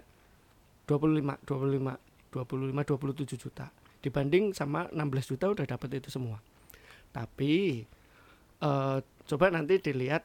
[0.87, 3.67] 25 25 25 27 juta.
[3.99, 6.39] Dibanding sama 16 juta udah dapat itu semua.
[7.11, 7.83] Tapi
[8.63, 8.97] eh
[9.27, 10.23] coba nanti dilihat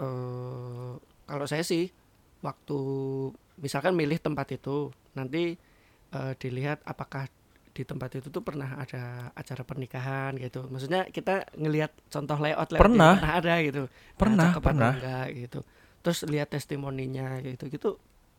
[0.00, 0.92] eh
[1.24, 1.88] kalau saya sih
[2.44, 2.78] waktu
[3.58, 5.56] misalkan milih tempat itu nanti
[6.12, 7.24] eh, dilihat apakah
[7.74, 10.62] di tempat itu tuh pernah ada acara pernikahan gitu.
[10.70, 13.18] Maksudnya kita ngelihat contoh layout layout Pernah.
[13.18, 13.82] pernah ada gitu.
[13.90, 14.92] Nah, Pernah, atau pernah.
[14.94, 15.60] enggak gitu.
[16.06, 17.66] Terus lihat testimoninya gitu.
[17.66, 17.90] Gitu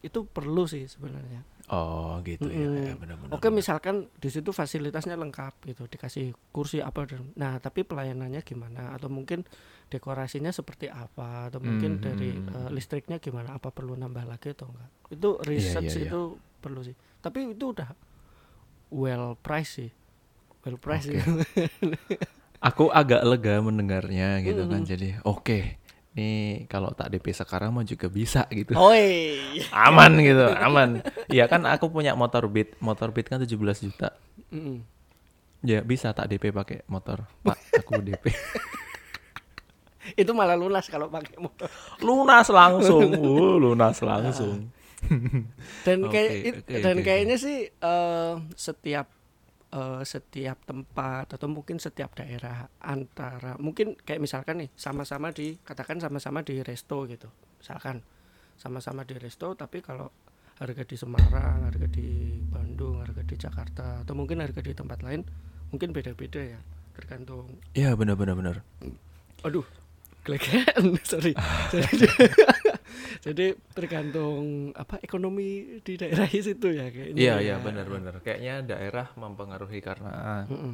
[0.06, 2.86] itu perlu sih sebenarnya Oh gitu ya, Mm-mm.
[2.86, 3.34] ya benar-benar.
[3.34, 8.93] Oke misalkan di situ fasilitasnya lengkap gitu dikasih kursi apa dan nah tapi pelayanannya gimana
[8.93, 9.41] atau mungkin
[9.89, 12.01] dekorasinya seperti apa atau mungkin Mhm.
[12.06, 16.10] dari eh, listriknya gimana apa perlu nambah lagi atau enggak itu research iya, iya.
[16.13, 16.21] itu
[16.62, 16.93] perlu sih
[17.25, 17.89] tapi itu udah
[18.93, 19.89] well price sih
[20.62, 21.17] well price sih.
[22.62, 24.82] Aku agak lega mendengarnya gitu kan.
[24.82, 24.89] Mm-mm.
[24.89, 25.78] Jadi oke.
[26.15, 28.71] Nih kalau tak DP sekarang mah juga bisa gitu.
[28.71, 29.36] Oi
[29.88, 31.04] aman gitu, aman.
[31.28, 32.80] Iya kan aku punya motor Beat.
[32.80, 33.51] Motor Beat kan 17
[33.84, 34.15] juta.
[34.47, 34.80] Mm-mm.
[35.60, 37.28] Ya bisa tak DP pakai motor.
[37.43, 38.32] Pak, aku DP.
[40.21, 41.67] itu malah lunas kalau pakai motor
[41.99, 43.10] lunas langsung.
[43.25, 44.69] Uh, lunas langsung.
[45.84, 49.06] dan kayak it- oke, dan oke, kayaknya sih eh, setiap
[49.76, 56.00] eh, setiap tempat atau mungkin setiap daerah antara mungkin kayak misalkan nih sama-sama di katakan
[56.00, 57.28] sama-sama di resto gitu.
[57.60, 58.00] Misalkan
[58.56, 60.08] sama-sama di resto tapi kalau
[60.56, 65.28] harga di Semarang harga di Bandung harga di Jakarta atau mungkin harga di tempat lain
[65.76, 66.60] mungkin beda-beda ya
[66.96, 67.60] tergantung.
[67.76, 68.64] Iya benar benar.
[69.44, 69.68] Aduh
[70.26, 71.38] kelekean sorry.
[71.70, 72.08] jadi,
[73.26, 75.48] jadi tergantung apa ekonomi
[75.82, 77.42] di daerah situ ya kayaknya Iya ya.
[77.42, 78.14] iya benar benar.
[78.22, 80.74] Kayaknya daerah mempengaruhi karena Mm-mm.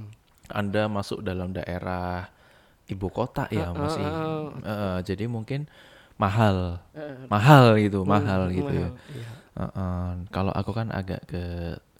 [0.51, 2.27] Anda masuk dalam daerah
[2.85, 4.03] ibu kota ya Ah, masih.
[4.03, 5.63] ah, Eh, jadi mungkin
[6.15, 8.89] mahal, Eh, mahal gitu, mm, mahal gitu ya.
[8.91, 9.29] mahal, iya.
[9.53, 11.43] Eh, eh, kalau aku kan agak ke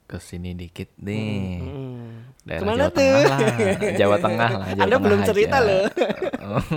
[0.05, 1.63] ke sini dikit nih.
[1.63, 2.07] Mm.
[2.43, 2.99] Daerah Ke mana Jawa tuh?
[2.99, 3.39] Tengah lah,
[3.99, 4.67] Jawa Tengah lah.
[4.67, 5.63] Jawa Anda Tengah belum cerita aja.
[5.63, 5.83] loh.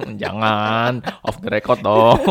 [0.23, 2.23] Jangan off the record dong.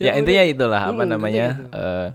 [0.00, 1.46] Ya Ya intinya itulah apa Hmm, namanya?
[1.52, 2.08] intinya eh,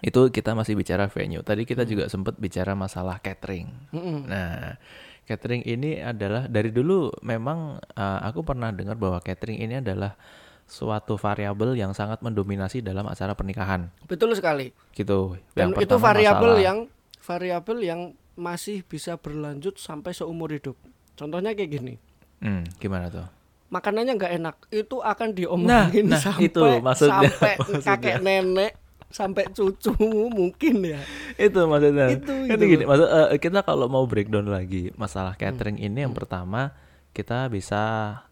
[0.00, 1.40] itu kita masih bicara venue.
[1.40, 3.68] Tadi kita juga sempat bicara masalah catering.
[3.90, 4.24] Mm-mm.
[4.24, 4.76] Nah,
[5.24, 10.16] catering ini adalah dari dulu memang eh, aku pernah dengar bahwa catering ini adalah
[10.64, 13.90] suatu variabel yang sangat mendominasi dalam acara pernikahan.
[14.04, 15.34] betul sekali Gitu.
[15.50, 16.78] dan Yang itu variabel yang
[17.18, 18.00] variabel yang
[18.34, 20.78] masih bisa berlanjut sampai seumur hidup
[21.12, 21.94] contohnya kayak gini
[22.38, 23.26] Hmm, gimana tuh?
[23.70, 27.86] Makanannya nggak enak itu akan diomongin Nah, nah, sampai itu maksudnya, sampai maksudnya.
[27.86, 28.72] kakek nenek
[29.08, 29.90] sampai cucu
[30.30, 31.00] mungkin ya.
[31.36, 32.06] Itu maksudnya.
[32.10, 32.64] Itu, Kan itu.
[32.68, 35.42] gini maksud eh, kita kalau mau breakdown lagi masalah Hmm.
[35.48, 36.74] catering ini yang pertama
[37.10, 37.82] kita bisa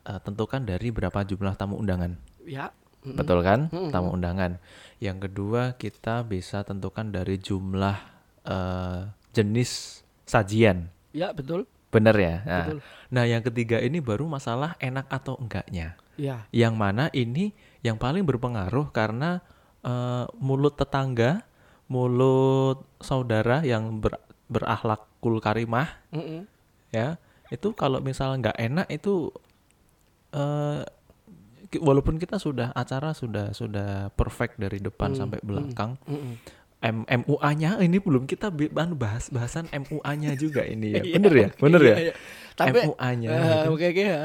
[0.03, 2.15] eh, tentukan dari berapa jumlah tamu undangan.
[2.43, 2.71] Ya.
[3.03, 3.71] Betul kan?
[3.71, 3.91] Hmm.
[3.91, 4.59] tamu undangan.
[4.99, 7.99] Yang kedua kita bisa tentukan dari jumlah
[8.45, 9.01] eh,
[9.33, 10.91] jenis sajian.
[11.11, 12.79] Ya betul bener ya nah, Betul.
[13.09, 18.27] nah yang ketiga ini baru masalah enak atau enggaknya ya yang mana ini yang paling
[18.27, 19.39] berpengaruh karena
[19.81, 21.47] eh, mulut tetangga,
[21.87, 24.19] mulut saudara yang ber,
[24.51, 26.43] berakhlakul karimah, Mm-mm.
[26.91, 27.17] ya
[27.49, 29.31] itu kalau misalnya nggak enak itu
[30.35, 30.83] eh
[31.71, 36.35] ki- walaupun kita sudah acara sudah sudah perfect dari depan Hmm, sampai belakang, Mm-mm.
[36.79, 41.49] M MUA-nya ini belum kita anu bahas bahasan MUA-nya juga ini ya, Iya, bener ya,
[41.51, 42.15] oke, bener iya, ya, iya.
[42.55, 43.29] tapi MUA-nya.
[43.29, 43.69] eh, gitu.
[43.75, 44.23] oke oke ya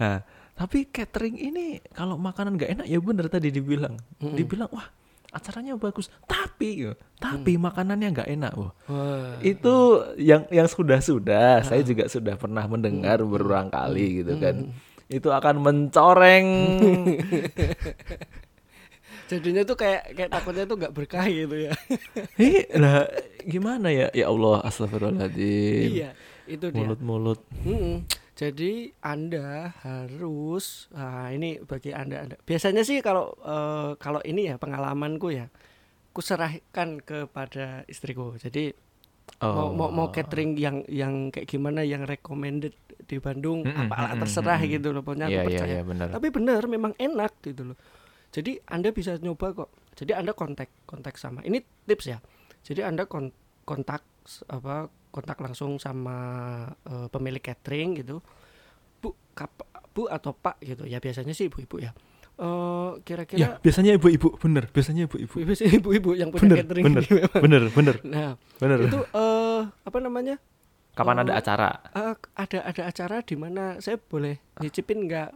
[0.00, 0.18] Nah,
[0.56, 4.88] tapi catering ini kalau makanan nggak enak ya bener tadi dibilang, dibilang wah
[5.30, 8.52] acaranya bagus, tapi gitu, tapi makanannya nggak enak.
[8.56, 9.36] Wah, Wah.
[9.44, 9.74] itu
[10.16, 14.72] yang yang sudah sudah, saya juga sudah pernah mendengar berulang kali gitu kan.
[15.06, 16.46] Itu akan mencoreng.
[19.30, 21.72] jadinya tuh kayak kayak takutnya tuh nggak berkah gitu ya
[22.42, 23.06] Ih, lah
[23.46, 24.10] gimana ya?
[24.10, 25.88] Ya Allah, astagfirullahaladzim.
[25.94, 26.10] iya
[26.44, 27.38] itu dia Mulut-mulut.
[27.62, 28.02] Mm-mm.
[28.34, 32.36] Jadi Anda harus, nah ini bagi Anda, Anda.
[32.40, 35.46] Biasanya sih kalau eh, kalau ini ya pengalamanku ya,
[36.10, 38.34] kuserahkan kepada istriku.
[38.34, 38.72] Jadi
[39.40, 40.12] mau, mau mau Oh.
[40.12, 44.74] catering yang yang kayak gimana, yang recommended di Bandung, Mm-mm, apalah mm-mm, terserah mm-mm.
[44.74, 45.02] gitu loh.
[45.04, 45.70] Pokoknya Iya, aku iya, percaya.
[45.70, 46.06] iya, benar.
[46.10, 47.76] Tapi benar, memang enak gitu loh.
[48.30, 49.70] Jadi Anda bisa nyoba kok.
[49.94, 51.42] Jadi Anda kontak kontak sama.
[51.42, 52.18] Ini tips ya.
[52.62, 54.02] Jadi Anda kon- kontak
[54.46, 56.16] apa kontak langsung sama
[56.86, 58.22] eh, pemilik catering gitu.
[58.98, 60.86] Bu, kap- Bu atau Pak gitu.
[60.86, 61.90] Ya biasanya sih ibu-ibu ya.
[62.38, 62.46] Eh
[62.90, 64.64] Ya, kira-kira biasanya ibu-ibu, bener.
[64.70, 65.34] Biasanya ibu-ibu.
[65.36, 67.42] ibu ibu-ibu yang punya Bener, catering bener, ini memang.
[67.42, 68.78] bener, bener, Nah, bener.
[68.88, 70.36] itu eh apa namanya?
[70.90, 71.68] Kapan ada eh, acara?
[71.92, 75.30] Eh, ada ada acara di mana saya boleh nyicipin nggak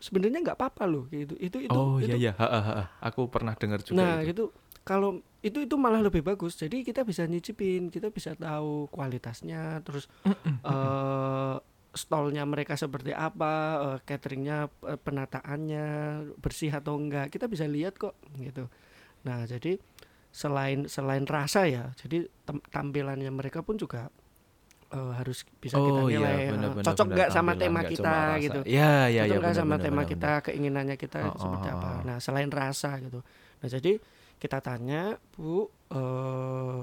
[0.00, 1.36] sebenarnya nggak apa-apa loh gitu.
[1.36, 2.16] Itu itu oh itu.
[2.16, 2.16] iya.
[2.16, 2.84] Iya, Ha, ha, ha.
[3.04, 4.32] aku pernah dengar juga nah itu.
[4.32, 4.44] gitu
[4.80, 6.56] kalau itu itu malah lebih bagus.
[6.56, 10.08] Jadi kita bisa nyicipin kita bisa tahu kualitasnya terus
[10.64, 11.56] eh
[11.90, 13.52] stolnya mereka seperti apa
[13.94, 15.86] eh, cateringnya eh, penataannya
[16.40, 17.28] bersih atau enggak.
[17.30, 18.66] Kita bisa lihat kok gitu.
[19.26, 19.76] Nah jadi
[20.30, 22.30] selain selain rasa ya jadi
[22.70, 24.14] tampilannya mereka pun juga
[24.90, 26.84] eh, harus bisa kita Oh iya, nilai eh, benar-benar.
[26.84, 28.60] cocok nggak sama tema nggak kita gitu?
[28.66, 31.88] Iya, iya, cocok nggak sama benar, tema benar, kita keinginannya kita Oh, seperti oh, apa?
[31.88, 31.98] oh.
[32.04, 33.20] nah selain rasa gitu.
[33.60, 33.92] Nah jadi
[34.36, 36.80] kita tanya bu eh,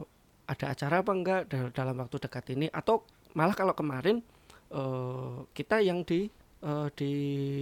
[0.48, 2.68] ada acara apa enggak dal- dalam waktu dekat ini?
[2.70, 4.24] Atau malah kalau kemarin
[4.70, 7.12] eh, kita yang di eh, di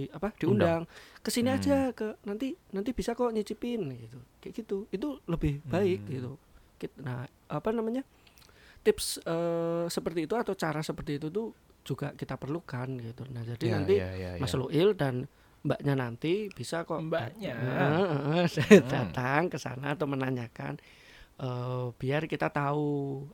[0.08, 0.86] apa diundang.
[1.18, 1.58] Ke sini Hmm.
[1.58, 4.18] aja ke nanti nanti bisa kok nyicipin gitu.
[4.38, 4.76] Kayak gitu.
[4.88, 6.12] Itu lebih baik Hmm.
[6.12, 6.32] gitu.
[7.00, 8.06] Nah apa namanya
[8.86, 11.46] tips eh, seperti itu atau cara seperti itu tuh
[11.88, 14.58] juga kita perlukan gitu nah jadi Iya, nanti iya, iya, Mas iya.
[14.60, 15.14] Luil dan
[15.66, 17.54] mbaknya nanti bisa kok Mbaknya.
[17.58, 18.90] Heeh, Hmm.
[18.94, 20.74] datang ke sana atau menanyakan
[21.42, 22.86] eh, biar kita tahu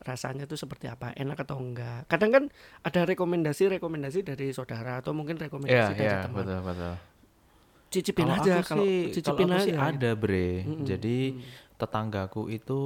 [0.08, 2.44] rasanya itu seperti apa enak atau enggak kadang kan
[2.88, 6.94] ada rekomendasi rekomendasi dari saudara atau mungkin rekomendasi dari iya, teman betul, betul.
[7.92, 10.64] cicipin Kalau aja kalau sih, cicipin kalau aku aja sih ada, Bre.
[10.64, 10.84] Mm-mm.
[10.86, 11.18] Jadi
[11.80, 12.80] tetanggaku itu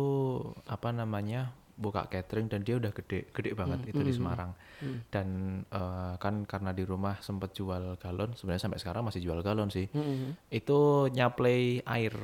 [0.66, 1.52] apa namanya?
[1.76, 4.50] Buka catering dan dia udah gede, gede banget Hmm, itu di hmm, Semarang.
[4.80, 4.98] Hmm.
[5.12, 5.28] Dan
[5.68, 9.86] eh, kan karena di rumah sempet jual galon, sebenarnya sampai sekarang masih jual galon sih.
[9.92, 10.34] Mm-mm.
[10.48, 12.16] Itu nyaplei air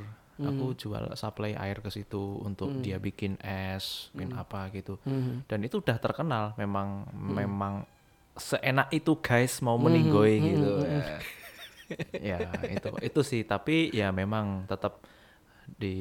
[0.43, 5.47] aku jual supply air ke situ untuk dia bikin es bikin apa gitu Mhm.
[5.47, 7.87] dan itu udah terkenal memang memang
[8.35, 10.83] seenak itu guys mau meninggoy gitu
[12.33, 15.05] ya itu itu sih tapi ya memang tetap
[15.69, 15.95] di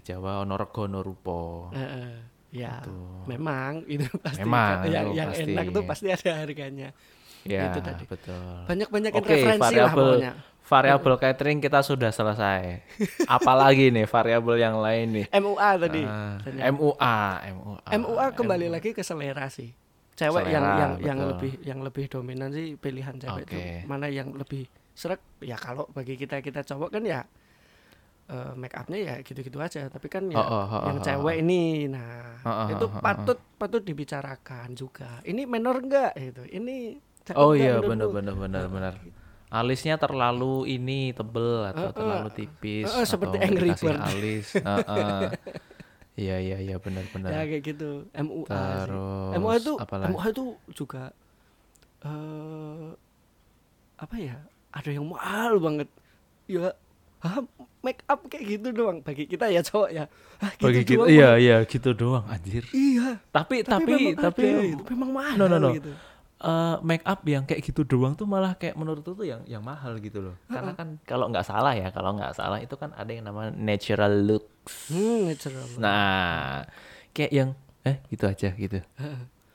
[0.00, 2.33] Jawa ono rego ono rupo Heeh.
[2.54, 2.94] Ya Gitu.
[3.26, 5.42] memang itu pasti Memang, yang, itu yang pasti.
[5.50, 6.88] enak tuh pasti ada harganya
[7.42, 8.04] ya Itu tadi.
[8.06, 10.32] betul banyak banyakin Oke, referensi lah variabel pokoknya
[10.64, 12.62] variabel catering kita sudah selesai.
[13.36, 15.26] Apalagi nih variabel yang lain nih?
[15.30, 16.72] MUA tadi Ah, Tanya.
[16.72, 17.16] MUA,
[17.52, 17.88] MUA.
[17.92, 19.74] MUA kembali lagi ke selera sih
[20.14, 21.30] cewek yang Selera, yang yang betul.
[21.34, 23.66] lebih yang lebih dominan sih pilihan cewek itu Oke.
[23.84, 24.64] mana yang lebih
[24.94, 27.26] serak ya kalau bagi kita kita cowok kan ya
[28.28, 31.36] eh, make upnya ya gitu-gitu aja tapi kan ya Oh, oh, oh, yang oh, cewek
[31.44, 36.44] ini nah Oh, oh, itu oh, oh, patut patut dibicarakan juga ini menor enggak gitu
[36.48, 37.00] ini
[37.32, 38.94] Oh iya benar benar benar benar.
[39.48, 41.94] Alisnya terlalu ini tebel atau Eh, eh.
[41.96, 43.96] terlalu tipis Eh, eh, seperti atau Angry Bird.
[43.96, 44.46] alis.
[44.68, 45.20] Heeh.
[46.14, 47.32] Iya iya iya benar benar.
[47.32, 48.92] ya kayak gitu MUA sih.
[48.92, 50.12] Terus MUA itu apalagi?
[50.12, 50.44] MUA itu
[50.76, 51.02] juga
[52.04, 52.88] eh
[53.96, 54.36] apa ya
[54.68, 55.88] ada yang mahal banget
[56.44, 56.76] ya
[57.24, 57.40] ah,
[57.84, 59.04] make up kayak gitu doang.
[59.04, 60.04] Bagi kita ya cowok ya.
[60.40, 62.64] Ah, gitu Bagi kita iya iya gitu doang anjir.
[62.72, 63.20] iya.
[63.28, 65.70] Tapi tapi memang tapi, ada memang mahal no no no.
[65.76, 65.92] gitu.
[66.44, 69.96] Eh, make up yang kayak gitu doang tuh malah kayak menurutku tuh yang yang mahal
[69.96, 70.36] gitu loh.
[70.44, 74.12] Karena kan kalau nggak salah ya, kalau nggak salah itu kan ada yang namanya natural
[74.12, 74.92] looks.
[74.92, 76.68] hmm natural Nah,
[77.16, 77.48] kayak yang
[77.84, 78.80] eh gitu aja gitu.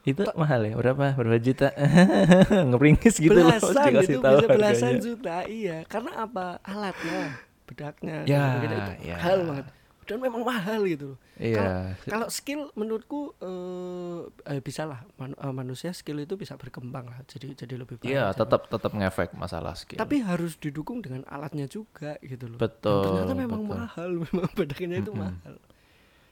[0.02, 1.14] itu mahal ya berapa?
[1.14, 1.70] Berapa juta?
[2.74, 5.04] Ngeringis gitu loh belasan itu bisa belasan harganya.
[5.06, 5.78] juta iya.
[5.86, 6.58] Karena apa?
[6.66, 9.16] Alatnya bedaknya Ya, dan sebagainya itu ya.
[9.16, 9.68] mahal banget.
[10.02, 11.20] Dan memang mahal gitu loh.
[11.38, 11.94] Iya.
[12.04, 15.06] Kalau skill menurutku eh, eh, bisa lah.
[15.16, 18.62] Man- eh, manusia skill itu bisa berkembang lah jadi jadi lebih baik iya jadi- tetap
[18.68, 19.96] tetap ngefek masalah skill.
[19.96, 22.58] Tapi harus didukung dengan alatnya juga gitu loh.
[22.58, 23.78] Dan Betul, ternyata memang betul.
[23.78, 25.54] mahal memang bedaknya itu mahal.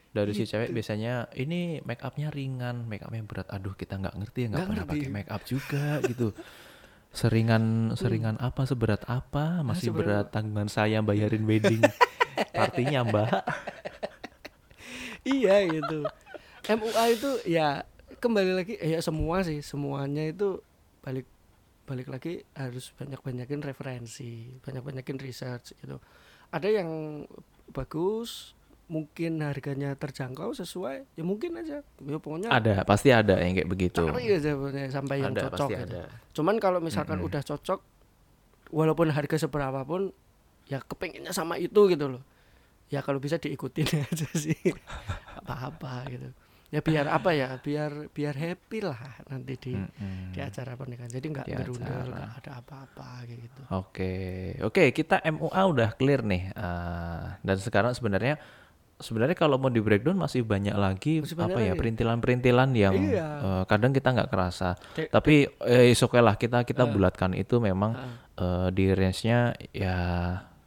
[0.10, 0.50] Dari si Gitu.
[0.50, 3.46] cewek biasanya ini make upnya ringan make upnya berat.
[3.48, 4.98] Aduh kita nggak ngerti ya nggak Nggak pernah ngerti.
[4.98, 6.28] pakai make up juga gitu
[7.12, 9.62] seringan seringan apa seberat apa?
[9.66, 11.82] Masih seberat- berat tanggungan saya bayarin wedding
[12.58, 13.42] partinya mbak.
[15.28, 16.08] Iya gitu.
[16.68, 17.84] MUA itu ya
[18.20, 20.60] kembali lagi eh, ya semua sih semuanya itu
[21.04, 21.28] balik
[21.88, 26.00] balik lagi harus banyak banyakin referensi banyak banyakin research gitu.
[26.52, 26.90] Ada yang
[27.72, 28.57] bagus
[28.88, 34.00] mungkin harganya terjangkau sesuai ya mungkin aja ya pokoknya ada pasti ada yang kayak begitu
[34.08, 35.88] cari aja pokoknya sampai yang ada cocok pasti gitu.
[35.92, 37.80] ada cuman kalau misalkan udah cocok
[38.72, 40.16] walaupun harga seberapa pun
[40.72, 42.24] ya kepengennya sama itu gitu loh
[42.88, 44.56] ya kalau bisa diikutin aja sih
[45.44, 46.32] apa-apa gitu
[46.68, 49.00] ya biar apa ya biar biar happy lah
[49.32, 50.36] nanti di Mm-mm.
[50.36, 51.72] di acara pernikahan jadi nggak acara.
[51.72, 54.12] nggak ada apa-apa gitu Oke,
[54.64, 56.52] oke kita MUA udah clear nih.
[56.56, 58.40] Eh, dan sekarang sebenarnya
[58.98, 61.80] sebenarnya kalau mau di breakdown masih banyak lagi Masih banyak apa ya lagi.
[61.80, 63.28] perintilan-perintilan yang Iya.
[63.40, 64.74] eh, kadang kita nggak kerasa.
[64.92, 65.34] Dek- Tapi
[65.64, 67.94] eh is okay lah kita kita bulatkan itu memang
[68.34, 69.40] eh, di range-nya
[69.72, 69.98] ya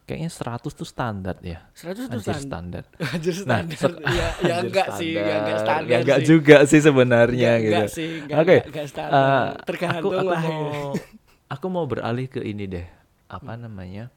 [0.01, 1.59] kayaknya 100 tuh standar ya.
[1.71, 2.83] 100 itu Anjir standar standar.
[3.15, 6.27] Anjir Nah, standar se- ya ya enggak sih ya enggak standar Ya enggak sih.
[6.29, 7.71] juga sih sebenarnya Enggak- gitu.
[7.73, 8.47] enggak sih, enggak- Oke.
[8.49, 9.19] enggak- enggak standar.
[9.19, 10.51] eh, Tergantung aku, aku lah ya.
[10.51, 10.91] Mau,
[11.49, 12.87] aku mau beralih ke ini deh.
[13.29, 14.11] Apa namanya?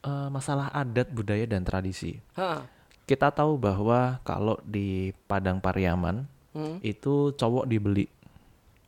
[0.00, 2.18] Eh, masalah adat, budaya dan tradisi.
[2.34, 2.66] Hah.
[3.04, 6.78] Kita tahu bahwa kalau di Padang Pariaman Hmm.
[6.80, 8.06] itu cowok dibeli.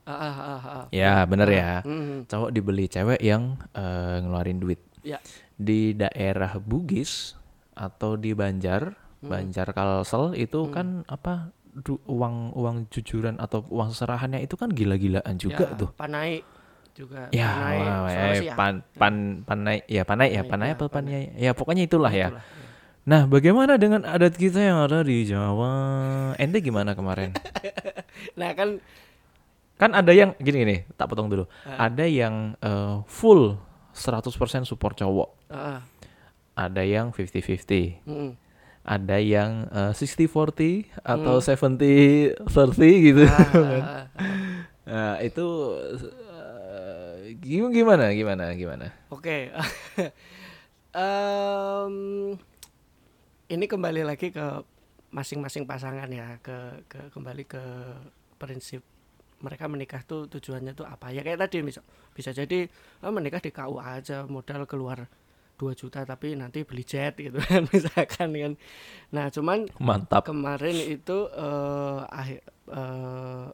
[0.07, 0.85] Ah, ah, ah, ah.
[0.89, 1.73] Ya, bener ya.
[1.83, 2.25] Hmm.
[2.25, 4.79] Cowok dibeli, cewek yang eh, ngeluarin duit.
[5.03, 5.19] Ya.
[5.53, 7.35] Di daerah Bugis
[7.75, 9.33] atau di Banjar, Hmm.
[9.33, 15.37] Banjar Kalsel itu kan apa du- uang uang jujuran atau uang serahannya itu kan gila-gilaan
[15.37, 15.91] juga ya, tuh.
[15.93, 16.41] Panai
[16.95, 17.29] juga.
[17.35, 18.55] Ya, Panai, wah, ya.
[18.55, 21.21] pan, pan, panai, ya panai, ya Panai, panai ya, apa panai.
[21.29, 22.29] panai, ya pokoknya itulah ya.
[22.31, 22.66] Itulah, ya.
[23.07, 25.71] Nah, bagaimana dengan adat kita yang ada di Jawa?
[26.37, 27.31] Ente gimana kemarin?
[28.35, 28.81] Nah kan
[29.77, 31.45] kan ada yang gini gini, tak potong dulu.
[31.63, 31.87] Ah.
[31.87, 33.55] Ada yang eh, full
[33.93, 34.33] 100%
[34.65, 35.31] support cowok.
[35.49, 35.85] ah,
[36.57, 38.01] Ada yang 50-50.
[38.03, 38.31] mm,
[38.83, 42.41] Ada yang eh, 60-40 atau 70-30
[43.07, 43.23] gitu.
[43.29, 44.05] ah, ah, ah.
[44.87, 45.47] Nah, itu
[47.39, 48.87] gim- gimana gimana gimana?
[49.13, 49.53] Oke.
[50.97, 51.95] Em,
[53.47, 54.47] ini kembali lagi ke
[55.15, 57.63] masing-masing pasangan ya, ke, ke kembali ke
[58.37, 58.83] prinsip
[59.37, 61.85] mereka menikah tuh tujuannya tuh apa ya kayak tadi misal
[62.17, 62.73] bisa jadi
[63.05, 65.05] ah, menikah di KUA aja modal keluar
[65.61, 68.53] 2 juta tapi nanti beli jet gitu kan misalkan kan.
[69.13, 70.29] Nah, cuman Mantap.
[70.29, 72.41] kemarin itu eh akhir
[72.73, 73.47] eh,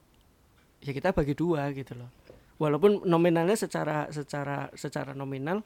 [0.82, 2.10] ya kita bagi dua gitu loh
[2.58, 5.62] walaupun nominalnya secara secara secara nominal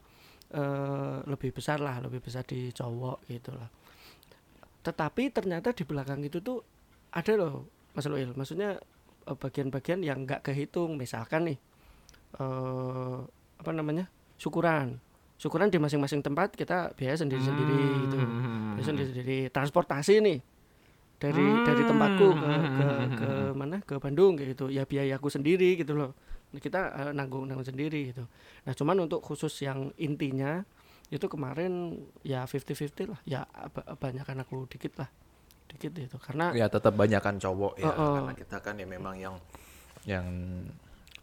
[0.53, 3.86] eh lebih besar lah lebih besar di cowok gitu loh
[4.87, 6.63] tetapi ternyata di belakang itu tuh
[7.11, 8.79] ada loh Mas Loil maksudnya
[9.27, 10.95] eh, bagian-bagian yang nggak kehitung.
[10.95, 11.57] Misalkan nih
[12.39, 13.17] eh
[13.59, 14.07] apa namanya
[14.39, 14.95] syukuran.
[15.37, 18.15] Syukuran di masing-masing tempat kita biaya sendiri-sendiri gitu.
[18.15, 18.79] Hmm.
[18.79, 19.39] biaya sendiri-sendiri.
[19.51, 20.39] Transportasi nih
[21.17, 23.77] dari dari tempatku ke, ke ke mana?
[23.83, 24.71] Ke Bandung kayak gitu.
[24.71, 26.15] Ya biayaku sendiri gitu loh.
[26.55, 28.23] Nah, kita eh, nanggung nanggung sendiri gitu.
[28.63, 30.63] Nah cuman untuk khusus yang intinya
[31.07, 33.19] itu kemarin ya 50-50 lah.
[33.23, 35.09] Ya ba- banyakan aku dikit lah.
[35.67, 37.87] Dikit itu karena ya tetap banyakan cowok ya.
[37.87, 38.13] Oh, oh.
[38.19, 39.35] karena kita kan ya memang yang
[40.07, 40.27] yang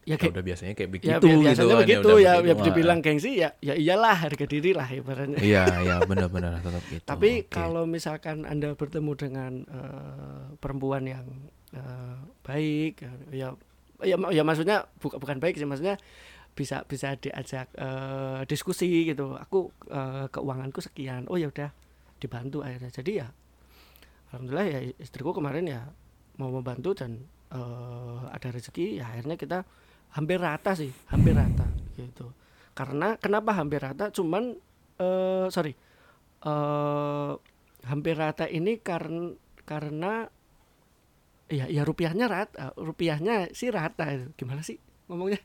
[0.05, 2.53] ya ya kayak udah biasanya kayak begitu ya gitu biasanya kan, begitu udah ya, ya
[2.53, 2.64] ah.
[2.68, 5.41] dibilang gengsi ya ya iyalah harga diri lah ibaratnya.
[5.41, 7.05] Iya iya benar-benar tetap gitu.
[7.09, 7.49] Tapi Oke.
[7.49, 11.24] kalau misalkan Anda bertemu dengan eh, perempuan yang
[11.72, 13.01] eh, baik
[13.32, 13.57] ya
[14.05, 15.97] ya ya maksudnya bukan bukan baik sih maksudnya
[16.55, 19.34] bisa bisa diajak eh, diskusi gitu.
[19.34, 21.26] Aku eh, keuanganku sekian.
[21.26, 21.70] Oh ya udah
[22.22, 22.90] dibantu akhirnya.
[22.94, 23.28] Jadi ya
[24.30, 25.82] alhamdulillah ya istriku kemarin ya
[26.38, 27.18] mau membantu dan
[27.50, 29.59] eh, ada rezeki ya akhirnya kita
[30.14, 31.66] hampir rata sih, hampir rata
[31.98, 32.30] gitu.
[32.74, 34.14] Karena kenapa hampir rata?
[34.14, 34.55] Cuman
[34.94, 35.74] eh sorry
[36.46, 37.32] eh
[37.84, 39.34] hampir rata ini karena
[39.64, 40.28] karena
[41.48, 45.40] ya ya rupiahnya rata rupiahnya sih rata gimana sih ngomongnya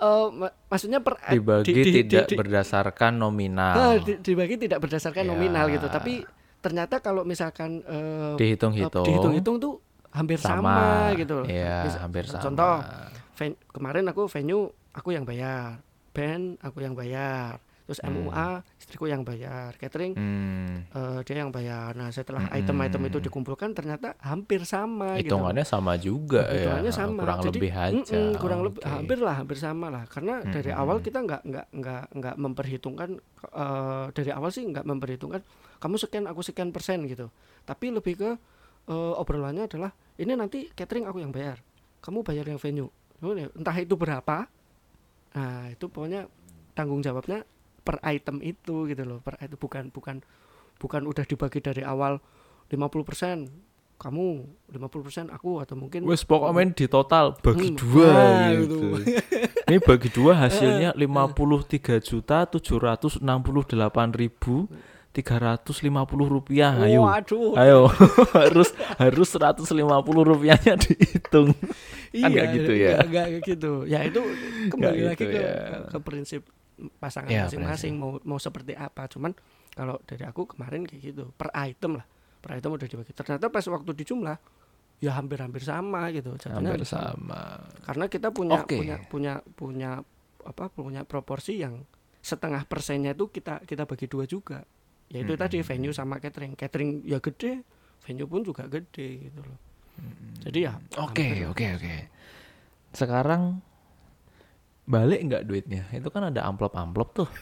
[0.00, 3.74] Eh ma- maksudnya per dibagi di- di- tidak di- di- berdasarkan nominal.
[3.76, 5.30] Ah, di- dibagi tidak berdasarkan Ya.
[5.30, 5.86] nominal gitu.
[5.86, 6.24] Tapi
[6.58, 9.04] ternyata kalau misalkan eh, dihitung-hitung.
[9.04, 9.76] dihitung-hitung tuh
[10.10, 11.46] hampir sama, gitu loh.
[11.46, 12.42] Iya, Mis- hampir sama.
[12.42, 12.74] Contoh,
[13.36, 15.78] ven- kemarin aku venue aku yang bayar,
[16.10, 21.90] band aku yang bayar, terus MUA istriku yang bayar, catering Hmm, eh, dia yang bayar.
[21.98, 22.62] Nah setelah Mm-mm.
[22.62, 25.34] item-item itu dikumpulkan ternyata hampir sama gitu.
[25.34, 27.26] hitungannya sama juga ya Hitungannya sama.
[27.26, 28.94] kurang Jadi, lebih aja mm-mm, kurang lebih Oke.
[28.94, 30.06] hampir lah, hampir sama lah.
[30.06, 30.82] Karena dari Mm-mm.
[30.86, 33.10] awal kita nggak nggak nggak nggak memperhitungkan
[33.50, 35.42] eh, dari awal sih nggak memperhitungkan
[35.82, 37.26] kamu sekian aku sekian persen gitu.
[37.66, 38.30] Tapi lebih ke
[38.86, 41.58] eh, obrolannya adalah ini nanti catering aku yang bayar,
[42.06, 42.86] kamu bayar yang venue.
[43.18, 44.46] Ya, Entah itu berapa.
[45.34, 46.30] Nah itu pokoknya
[46.72, 47.42] tanggung jawabnya
[47.80, 50.20] per item itu gitu loh, per itu bukan bukan
[50.76, 52.20] bukan udah dibagi dari awal
[52.68, 53.50] 50%
[54.00, 54.28] kamu
[54.72, 58.78] 50% aku atau mungkin Wes pokoknya di total bagi Hmm, dua nah, gitu.
[59.04, 59.12] itu.
[59.68, 63.20] Ini bagi dua hasilnya 53 juta 768
[64.16, 64.72] ribu
[65.12, 65.76] 350
[66.30, 66.72] rupiah.
[66.80, 67.02] Ayo.
[67.04, 67.52] Waduh.
[67.58, 67.80] Ayo
[68.40, 69.68] harus harus 150
[70.06, 71.52] rupiahnya dihitung.
[72.14, 72.90] Iya, nggak gitu ya?
[72.96, 73.72] Nggak, nggak kayak gitu.
[73.84, 74.20] Ya itu
[74.70, 75.52] kembali Nggak lagi gitu ke, ya.
[75.52, 76.42] ke, ke prinsip
[76.98, 79.04] pasangan Ya, masing-masing mau mau seperti apa.
[79.06, 79.36] Cuman
[79.72, 82.06] kalau dari aku kemarin kayak gitu per item lah.
[82.40, 83.12] Per item udah dibagi.
[83.12, 84.36] Ternyata pas waktu dijumlah
[85.00, 86.36] ya hampir-hampir sama gitu.
[86.36, 87.60] Jatuhnya Hampir sama.
[87.84, 88.76] Karena kita punya Oke.
[88.80, 89.90] punya punya punya
[90.40, 91.84] apa punya proporsi yang
[92.20, 94.64] setengah persennya itu kita kita bagi dua juga.
[95.10, 95.42] Yaitu Hmm.
[95.42, 96.54] tadi venue sama catering.
[96.54, 97.64] Catering ya gede,
[98.04, 99.58] venue pun juga gede gitu loh.
[100.40, 101.96] Jadi ya Oke, oke, oke.
[102.92, 103.60] Sekarang
[104.90, 105.82] balik nggak duitnya?
[105.90, 107.28] Itu kan ada amplop-amplop tuh.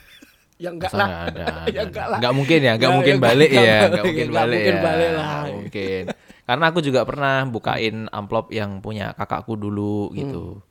[0.58, 1.06] Ya enggak Masa lah.
[1.06, 1.46] nggak ada,
[1.76, 2.18] Ya enggak lah.
[2.34, 4.74] Mungkin ya, nggak Nggak, mungkin ya, balik nggak ya, balik, nggak mungkin nggak balik mungkin
[4.74, 4.82] ya.
[4.82, 5.42] balik lah.
[5.54, 6.02] Mungkin.
[6.42, 10.58] Karena aku juga pernah bukain amplop yang punya kakakku dulu gitu.
[10.58, 10.66] Hmm.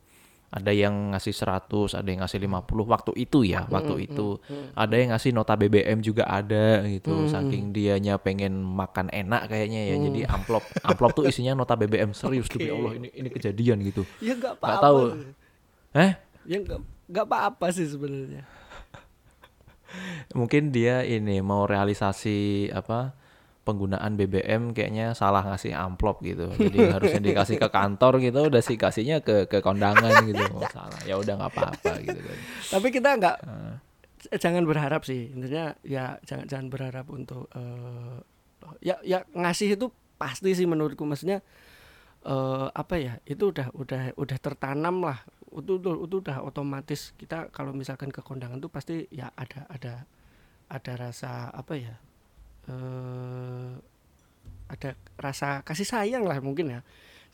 [0.47, 2.51] Ada yang ngasih 100, ada yang ngasih 50
[2.83, 4.27] waktu itu ya, Hmm, waktu itu.
[4.75, 7.23] Ada yang ngasih nota BBM juga ada gitu.
[7.23, 9.95] Hmm, Saking dianya pengen makan enak kayaknya ya.
[10.03, 14.03] Jadi amplop amplop tuh isinya nota BBM serius demi Allah ini ini kejadian gitu.
[14.19, 14.83] Ya enggak Nggak apa-apa.
[14.83, 14.99] tahu.
[15.95, 16.11] Eh?
[16.47, 18.47] Ya enggak enggak apa-apa sih sebenarnya.
[20.35, 23.15] mungkin dia ini mau realisasi apa
[23.63, 28.75] penggunaan BBM kayaknya salah ngasih amplop gitu jadi harusnya dikasih ke kantor gitu udah sih
[28.75, 32.37] kasihnya ke ke kondangan gitu oh, salah ya udah nggak apa-apa gitu kan
[32.75, 33.79] Tapi kita enggak Ah.
[34.27, 35.31] eh, jangan berharap sih.
[35.31, 38.17] Intinya ya jangan jangan berharap untuk eh,
[38.83, 39.87] ya ya ngasih itu
[40.19, 41.39] pasti sih menurutku maksudnya
[42.23, 43.23] eh apa ya?
[43.23, 45.23] Itu udah udah udah tertanam lah.
[45.51, 50.03] Itu itu, itu udah otomatis kita kalau misalkan ke kondangan tuh pasti ya ada ada
[50.67, 51.95] ada rasa apa ya?
[52.67, 53.71] eh
[54.67, 56.81] ada rasa kasih sayang lah mungkin ya.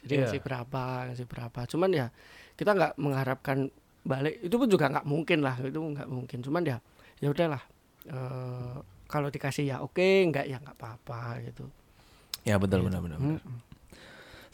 [0.05, 0.21] Jadi Iya.
[0.29, 1.59] ngasih berapa, ngasih berapa.
[1.65, 2.07] Cuman ya
[2.53, 6.77] kita nggak mengharapkan balik itu pun juga nggak mungkin lah itu nggak mungkin cuman ya
[7.23, 7.63] ya udahlah
[8.11, 11.71] eh kalau dikasih ya oke nggak ya nggak apa-apa gitu
[12.43, 13.39] ya betul benar benar benar.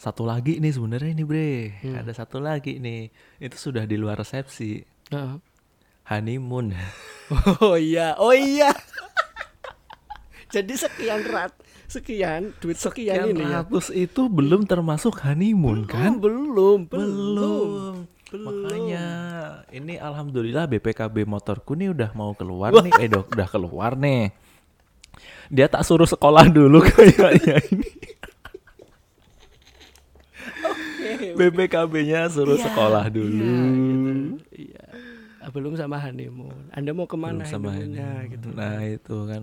[0.00, 1.52] Satu lagi nih sebenarnya ini bre
[1.84, 1.92] Hmm.
[1.94, 4.80] ada satu lagi nih itu sudah di luar resepsi
[5.12, 5.36] Heeh.
[6.06, 6.72] honeymoon
[7.60, 8.72] oh iya oh iya
[10.48, 11.52] jadi sekian rat
[11.84, 16.78] sekian duit sekian, Sekian ini ya ratus itu belum termasuk honeymoon kan Oh, belum belum
[16.88, 17.68] belum.
[18.30, 18.46] Belum.
[18.46, 19.06] Makanya
[19.68, 24.30] ini alhamdulillah BPKB motorku nih udah mau keluar nih, eh udah keluar nih.
[25.50, 27.90] dia tak suruh sekolah dulu kayaknya ini.
[31.38, 33.36] BPKB-nya suruh Iya, sekolah dulu.
[33.36, 34.10] Iya, gitu.
[34.54, 34.84] Iya.
[35.40, 36.68] Ah, belum sama honeymoon.
[36.70, 38.32] Anda mau ke mana Belum sama honeymoonnya ini.
[38.36, 38.48] gitu?
[38.52, 39.42] Nah, itu kan.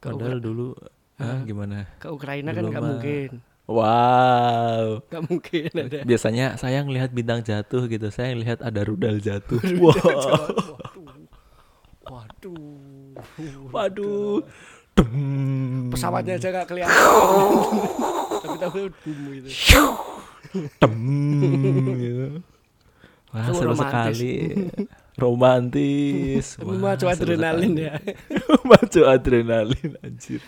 [0.00, 0.72] Padahal dulu
[1.20, 1.40] ah, Hah?
[1.44, 1.84] gimana?
[2.00, 3.30] Ke Ukraina kan Belum nggak mungkin.
[3.70, 5.04] Wow.
[5.06, 5.98] Nggak mungkin ada.
[6.02, 8.08] Biasanya saya ngelihat bintang jatuh gitu.
[8.10, 9.60] Saya ngelihat ada rudal jatuh.
[9.84, 9.94] wow.
[12.10, 13.14] Waduh.
[13.70, 14.42] Waduh.
[14.98, 15.92] Dem.
[15.94, 16.98] Pesawatnya aja nggak kelihatan.
[18.42, 18.78] Tapi tahu
[19.38, 19.48] gitu.
[20.52, 20.94] Dem.
[21.96, 22.26] gitu.
[23.30, 24.18] Wah, seru romantis.
[24.18, 24.32] sekali.
[25.14, 26.46] Romantis.
[26.58, 27.86] Wah, seru adrenalin sekali.
[27.86, 27.94] ya.
[28.70, 30.40] Maju adrenalin anjir.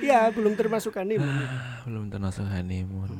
[0.00, 1.28] Iya, belum termasuk honeymoon.
[1.28, 3.12] Ah, Belum termasuk honeymoon.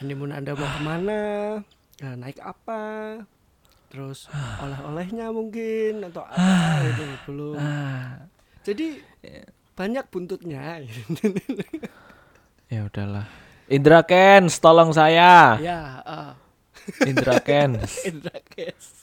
[0.00, 1.20] honeymoon Anda mau ke mana?
[2.00, 2.80] Nah, naik apa?
[3.92, 7.58] Terus oleh-olehnya mungkin atau apa itu belum.
[7.60, 8.24] Ah,
[8.64, 8.96] Jadi
[9.76, 10.80] banyak buntutnya.
[12.72, 13.26] ya udahlah.
[13.70, 15.54] Indra Kens, tolong saya.
[15.62, 16.32] ya, ah,
[17.06, 18.02] Indra Kens.
[18.10, 18.98] Indra Kes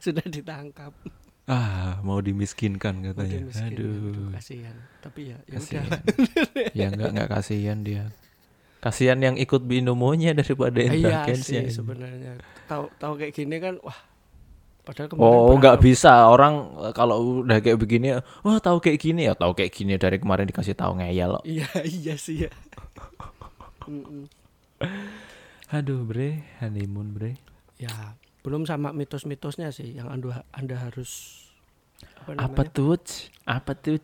[0.00, 0.96] sudah ditangkap.
[1.44, 3.38] Ah, mau dimiskinkan Udah katanya.
[3.44, 4.30] miskin, Aduh.
[4.32, 4.76] kasihan.
[5.02, 5.60] Tapi ya, ya udah.
[5.60, 5.88] Kasihan.
[6.72, 8.04] ya enggak enggak kasihan dia.
[8.80, 11.68] Kasihan yang ikut binomonya daripada Indra Iya Kens sih ya.
[11.68, 12.40] sebenarnya.
[12.64, 13.98] Tahu tahu kayak gini kan, wah.
[15.20, 19.52] Oh, nggak bisa orang eh, kalau udah kayak begini, wah tahu kayak gini ya, tahu
[19.54, 21.38] kayak gini dari kemarin dikasih tahu ngeyel.
[21.38, 21.42] loh.
[21.44, 22.50] Iya iya sih ya.
[25.70, 27.38] Aduh, Bre, honeymoon, Bre.
[27.78, 31.42] Ya, belum sama mitos-mitosnya sih yang anda anda harus
[32.16, 32.46] apa namanya?
[32.50, 32.96] Apa tuh?
[33.44, 34.00] Apa tuh?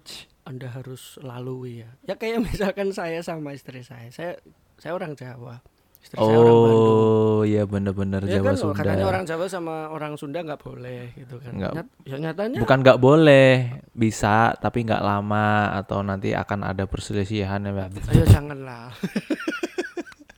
[0.47, 1.91] Anda harus lalui ya.
[2.07, 4.07] Ya kayak misalkan saya sama istri saya.
[4.15, 4.39] Saya
[4.79, 5.59] saya orang Jawa.
[5.99, 6.95] Istri saya orang Bandung.
[7.03, 8.79] Oh, iya bener-bener Ya Jawa kan Sunda.
[8.79, 11.51] katanya orang Jawa sama orang Sunda nggak boleh gitu kan.
[11.51, 11.73] Nggak.
[11.75, 13.51] Nyat- ya nyatanya Bukan nggak boleh,
[13.91, 17.91] bisa tapi nggak lama atau nanti akan ada perselisihan ya.
[17.91, 18.95] Ayo janganlah.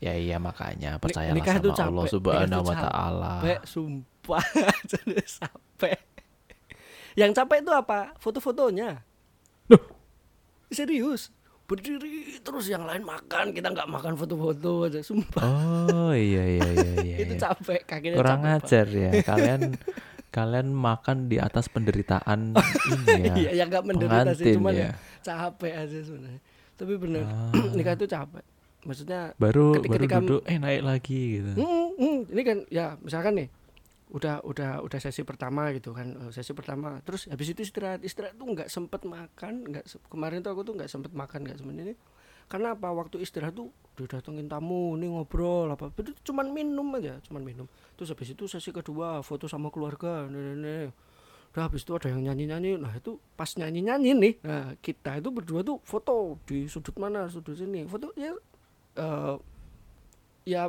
[0.08, 3.32] Ya iya makanya percayalah nikah itu sama Allah capek, Subhanahu nikah itu wa taala.
[3.38, 4.44] Capek sumpah
[4.90, 5.98] jadi capek.
[7.14, 8.00] Yang capek itu apa?
[8.16, 8.90] Foto-fotonya.
[10.68, 11.32] Serius.
[11.68, 15.44] Berdiri terus yang lain makan, kita nggak makan foto-foto aja, sumpah.
[15.44, 17.16] Oh iya iya iya iya.
[17.28, 17.40] itu iya.
[17.44, 18.64] capek, kakinya Kurang capek, Pak.
[18.64, 19.60] ajar ya kalian
[20.28, 22.56] kalian makan di atas penderitaan
[22.88, 23.32] ini ya.
[23.36, 24.90] Iya, yang nggak menderita sih, cuman ya.
[25.20, 26.40] capek aja sebenarnya.
[26.72, 27.52] Tapi bener, Ah.
[27.76, 28.44] nikah itu capek.
[28.88, 31.50] Maksudnya Baru Ketika- baru ketika- duduk eh naik lagi gitu.
[31.54, 33.48] Hmm, hmm, ini kan ya misalkan nih
[34.08, 36.96] udah udah udah sesi pertama gitu kan eh, sesi pertama.
[37.04, 38.00] Terus habis itu istirahat.
[38.00, 41.96] Istirahat tuh nggak sempet makan nggak kemarin tuh aku tuh nggak sempet makan nggak sebenarnya
[42.48, 42.88] karena apa?
[42.88, 45.92] Waktu istirahat tuh didatengin tamu nih ngobrol apa.
[45.92, 47.68] Itu cuman minum aja cuman minum.
[47.92, 50.88] Terus habis itu sesi kedua foto sama keluarga nih, nih, nih.
[51.48, 55.16] udah habis itu ada yang nyanyi nyanyi nah itu pas nyanyi nyanyi nih nah kita
[55.16, 57.84] itu berdua tuh foto di sudut mana sudut sini.
[57.84, 58.36] Foto ya
[58.98, 59.34] eh,
[60.44, 60.62] ya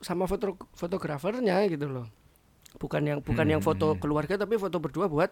[0.00, 2.06] sama foto fotografernya gitu loh
[2.78, 3.98] bukan yang bukan yang foto Hmm.
[3.98, 5.30] keluarga tapi foto berdua buat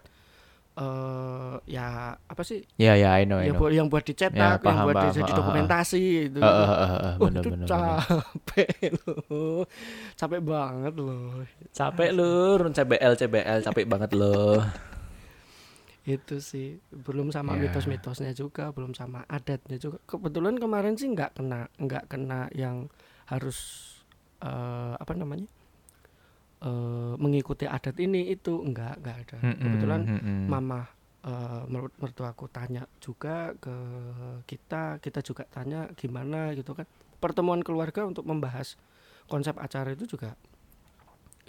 [0.75, 3.59] eh ya apa sih Ya ya I know I ya know.
[3.59, 5.15] buat yang buat dicetak Ya, yang paham, buat paham.
[5.17, 7.99] jadi dokumentasi gitu Eh, eh, eh, eh, Wah, bener, itu bener, bener.
[7.99, 9.61] capek loh
[10.15, 14.63] capek banget loh Capek lur, CBL CBL capek banget loh.
[16.07, 16.79] Itu sih.
[16.91, 17.67] Belum sama Ya.
[17.67, 19.99] mitos-mitosnya juga belum sama adatnya juga.
[20.07, 22.87] Kebetulan kemarin sih nggak kena nggak kena yang
[23.27, 23.57] harus
[24.39, 25.47] eh, apa namanya
[26.63, 29.37] eh, mengikuti adat ini itu enggak enggak ada.
[29.43, 30.39] Mm-mm, kebetulan mm-mm.
[30.47, 30.81] mama
[31.27, 33.75] eh, mer- mertuaku tanya juga ke
[34.47, 36.87] kita kita juga tanya gimana gitu kan.
[37.19, 38.79] Pertemuan keluarga untuk membahas
[39.27, 40.33] konsep acara itu juga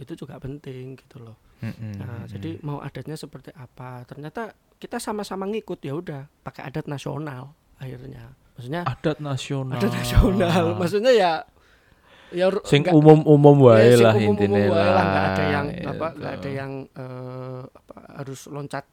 [0.01, 4.03] itu juga penting gitu loh Mm-mm, Nah, jadi mau adatnya seperti apa?
[4.05, 8.33] Ternyata kita sama-sama ngikut ya udah pakai adat nasional akhirnya.
[8.55, 9.77] Maksudnya adat nasional.
[9.77, 10.63] adat nasional.
[10.81, 11.33] Maksudnya ya
[12.31, 15.03] ya Sing nggak- umum-umum wae ya, lah intinya lah.
[15.03, 16.17] nggak ada yang apa gitu.
[16.17, 18.85] nggak ada yang eh, apa, harus loncat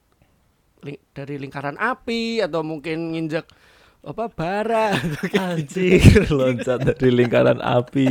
[0.82, 3.46] ling- dari lingkaran api atau mungkin nginjek
[4.04, 4.96] apa bara
[5.46, 6.00] Anjir,
[6.34, 8.10] loncat dari lingkaran api.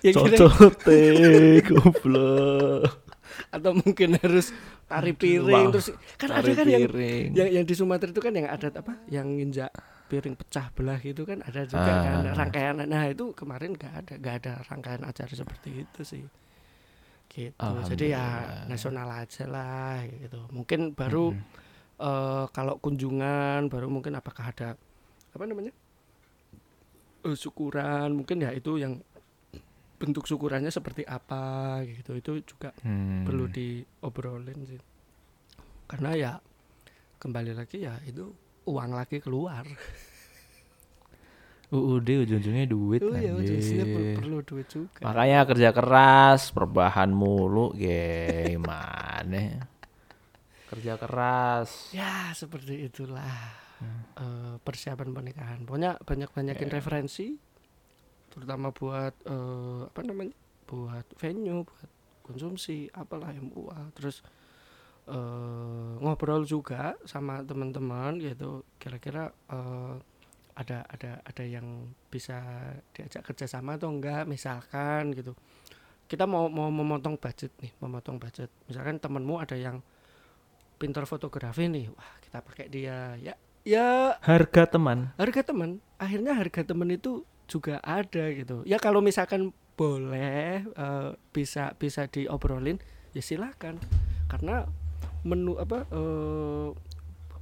[0.00, 1.02] Ya, Cocote,
[1.62, 3.07] goblok.
[3.54, 4.50] Atau mungkin harus
[4.88, 5.72] tari piring wow.
[5.74, 7.28] terus kan Tari ada kan yang piring.
[7.36, 8.98] yang yang di Sumatera itu kan yang adat apa?
[9.08, 9.70] Yang nginjak
[10.08, 12.00] piring pecah belah gitu kan ada juga Ah.
[12.00, 12.74] kan rangkaian.
[12.88, 16.24] Nah itu kemarin gak ada gak ada rangkaian acara seperti itu sih.
[17.28, 17.68] Gitu.
[17.92, 20.48] Jadi ya nasional aja lah gitu.
[20.48, 21.36] Mungkin baru
[22.00, 24.68] eh, kalau kunjungan baru mungkin apakah ada
[25.36, 25.76] apa namanya?
[27.28, 29.02] Eh, syukuran mungkin ya itu yang
[29.98, 31.42] bentuk syukurannya seperti apa
[31.84, 33.26] gitu itu juga Hmm.
[33.26, 34.78] perlu diobrolin sih
[35.90, 36.32] karena ya
[37.18, 38.30] kembali lagi ya itu
[38.64, 39.66] uang lagi keluar
[41.68, 43.36] UUD ujung-ujungnya duit oh iya
[43.84, 49.60] per- perlu duit juga Makanya kerja keras, perbahan mulu gimana?
[50.72, 51.92] kerja keras.
[51.92, 54.02] ya seperti itulah Hmm.
[54.18, 56.74] eh, persiapan pernikahan pokoknya banyak banyakin Ya.
[56.74, 57.38] referensi
[58.30, 60.34] terutama buat eh, apa namanya
[60.68, 61.90] buat venue buat
[62.22, 64.20] konsumsi apalah MUA terus
[65.08, 68.64] eh, ngobrol juga sama teman-teman gitu.
[68.76, 69.94] Kira-kira eh,
[70.58, 72.42] ada ada ada yang bisa
[72.92, 74.28] diajak kerjasama atau enggak?
[74.28, 75.32] Misalkan gitu.
[76.08, 78.52] Kita mau mau memotong budget nih memotong budget.
[78.68, 79.80] Misalkan temenmu ada yang
[80.78, 83.16] pintar fotografi nih wah kita pakai dia.
[83.18, 84.18] Ya ya.
[84.20, 85.12] Harga teman.
[85.16, 85.80] harga teman.
[85.98, 92.76] Akhirnya harga teman itu juga ada gitu ya kalau misalkan boleh eh, bisa bisa diobrolin
[93.16, 93.80] ya silakan
[94.28, 94.68] karena
[95.24, 96.68] menu apa eh,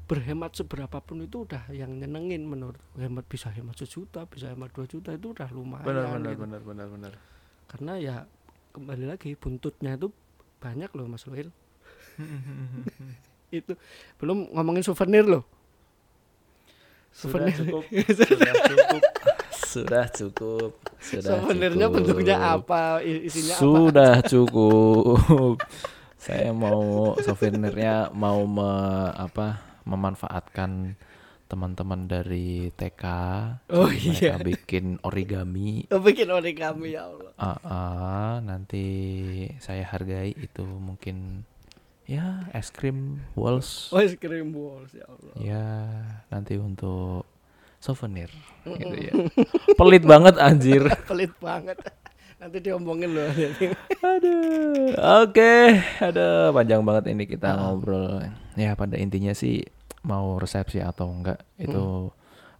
[0.07, 4.87] berhemat seberapa pun itu udah yang nyenengin menurut hemat bisa hemat sejuta bisa hemat dua
[4.87, 6.47] juta itu udah lumayan gitu.
[6.47, 7.13] benar benar benar.
[7.67, 8.17] karena ya
[8.71, 10.15] kembali lagi buntutnya itu
[10.63, 11.51] banyak loh Mas Luil
[13.51, 13.75] itu
[14.23, 15.43] belum ngomongin souvenir loh
[17.17, 17.83] Sudah souvenir cukup.
[18.29, 19.03] Sudah cukup.
[19.77, 20.71] Sudah cukup.
[20.99, 21.91] Sudah cukup.
[21.93, 25.57] bentuknya apa isinya apa Sudah cukup.
[26.27, 28.71] Saya mau souvenirnya mau me,
[29.13, 30.97] apa memanfaatkan
[31.47, 33.05] teman-teman dari TK.
[33.71, 35.87] oh Mereka iya bikin origami.
[35.95, 38.83] Oh, bikin origami ya Allah Ah, ah, nanti
[39.63, 41.47] saya hargai itu mungkin
[42.03, 43.95] ya es krim walls.
[43.95, 45.67] oh es krim balls ya Allah Ya,
[46.27, 47.23] nanti untuk
[47.87, 48.27] souvenir
[48.67, 49.13] gitu ya.
[49.79, 50.83] Pelit banget anjir.
[51.09, 51.79] pelit banget
[52.37, 53.31] nanti diomongin loh
[53.97, 54.93] Aduh.
[55.23, 55.55] Oke,
[55.99, 57.57] ada panjang banget ini kita Ah.
[57.71, 58.27] ngobrol.
[58.55, 59.63] Ya, pada intinya sih
[60.03, 62.11] mau resepsi atau enggak itu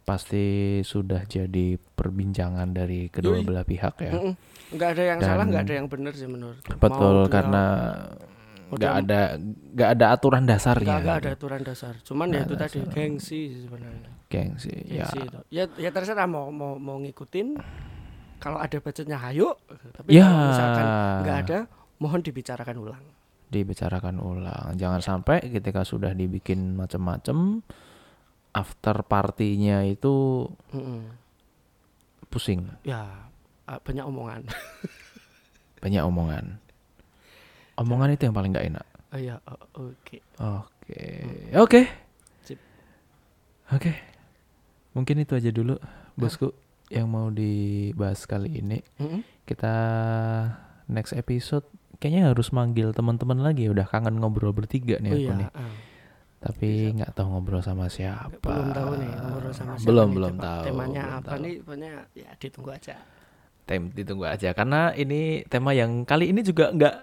[0.01, 0.45] pasti
[0.81, 3.43] sudah jadi perbincangan dari kedua Yoi.
[3.43, 4.11] belah pihak ya.
[4.13, 4.33] Mm-mm.
[4.69, 7.63] nggak ada yang salah Dan- nggak ada yang benar sih menurut Betul Mau dia- karena
[8.67, 9.19] nggak ada
[9.71, 10.99] nggak ada aturan dasarnya.
[10.99, 11.37] nggak ada gitu.
[11.39, 12.93] aturan dasar cuman ya itu ada tadi dasar.
[12.93, 14.73] gengsi sih sebenarnya Gengsi.
[14.91, 17.55] Ya, gengsi itu ya ya terserah mau mau mau ngikutin
[18.37, 19.55] kalau ada budgetnya hayo
[19.95, 20.27] tapi Ya.
[20.27, 20.85] kalau misalkan
[21.23, 21.59] nggak ada
[21.97, 23.05] mohon dibicarakan ulang
[23.47, 24.75] dibicarakan ulang.
[24.75, 27.63] Jangan sampai ketika sudah dibikin macam-macam
[28.51, 30.43] after partinya itu
[30.75, 31.07] Mm-mm.
[32.27, 33.31] pusing, ya
[33.87, 34.43] banyak omongan
[35.79, 36.45] banyak omongan.
[37.77, 38.85] Omongan itu yang paling nggak enak.
[39.07, 41.03] oh ya oh, oke Oke,
[41.53, 41.81] oke,
[42.41, 42.59] Sip.
[43.67, 43.91] oke.
[44.93, 45.75] Mungkin itu aja dulu,
[46.13, 46.55] bosku,
[46.87, 48.79] yang mau dibahas kali ini.
[48.97, 49.19] Mm-mm.
[49.43, 49.73] Kita
[50.87, 51.67] next episode
[51.97, 53.67] kayaknya harus manggil teman-teman lagi.
[53.67, 55.49] Udah kangen ngobrol bertiga nih oh aku iya nih.
[55.51, 55.73] ah.
[56.39, 58.31] Tapi nggak tahu ngobrol sama siapa.
[58.41, 60.63] belum tahu nih ngobrol sama siapa Belum nih, belum tema- tahu.
[60.63, 61.39] temanya belum apa tahu.
[61.39, 62.95] nih pokoknya ya ditunggu aja
[63.65, 66.95] Tem ditunggu aja karena ini tema yang kali ini juga nggak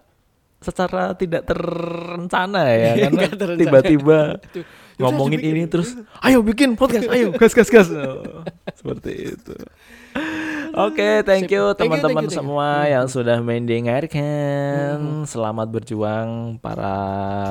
[0.65, 3.61] secara tidak terencana ya karena Nggak terencana.
[3.61, 4.19] tiba-tiba
[5.01, 8.41] ngomongin ini terus ayo bikin podcast ayo gas gas gas Oh,
[8.73, 9.55] seperti itu
[10.75, 12.39] Oke, thank you Thank you, teman-teman thank you, thank you.
[12.43, 12.91] semua Hmm.
[12.91, 15.23] yang sudah mendengarkan.
[15.25, 16.95] Selamat berjuang para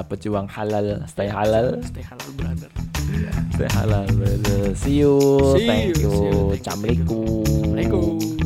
[0.08, 2.68] pejuang halal, stay halal, stay halal brother
[3.50, 4.04] stay halal.
[4.10, 4.76] brother.
[4.76, 5.16] See you,
[5.56, 6.60] See thank you, you, you, you, you.
[6.60, 8.43] Assalamualaikum.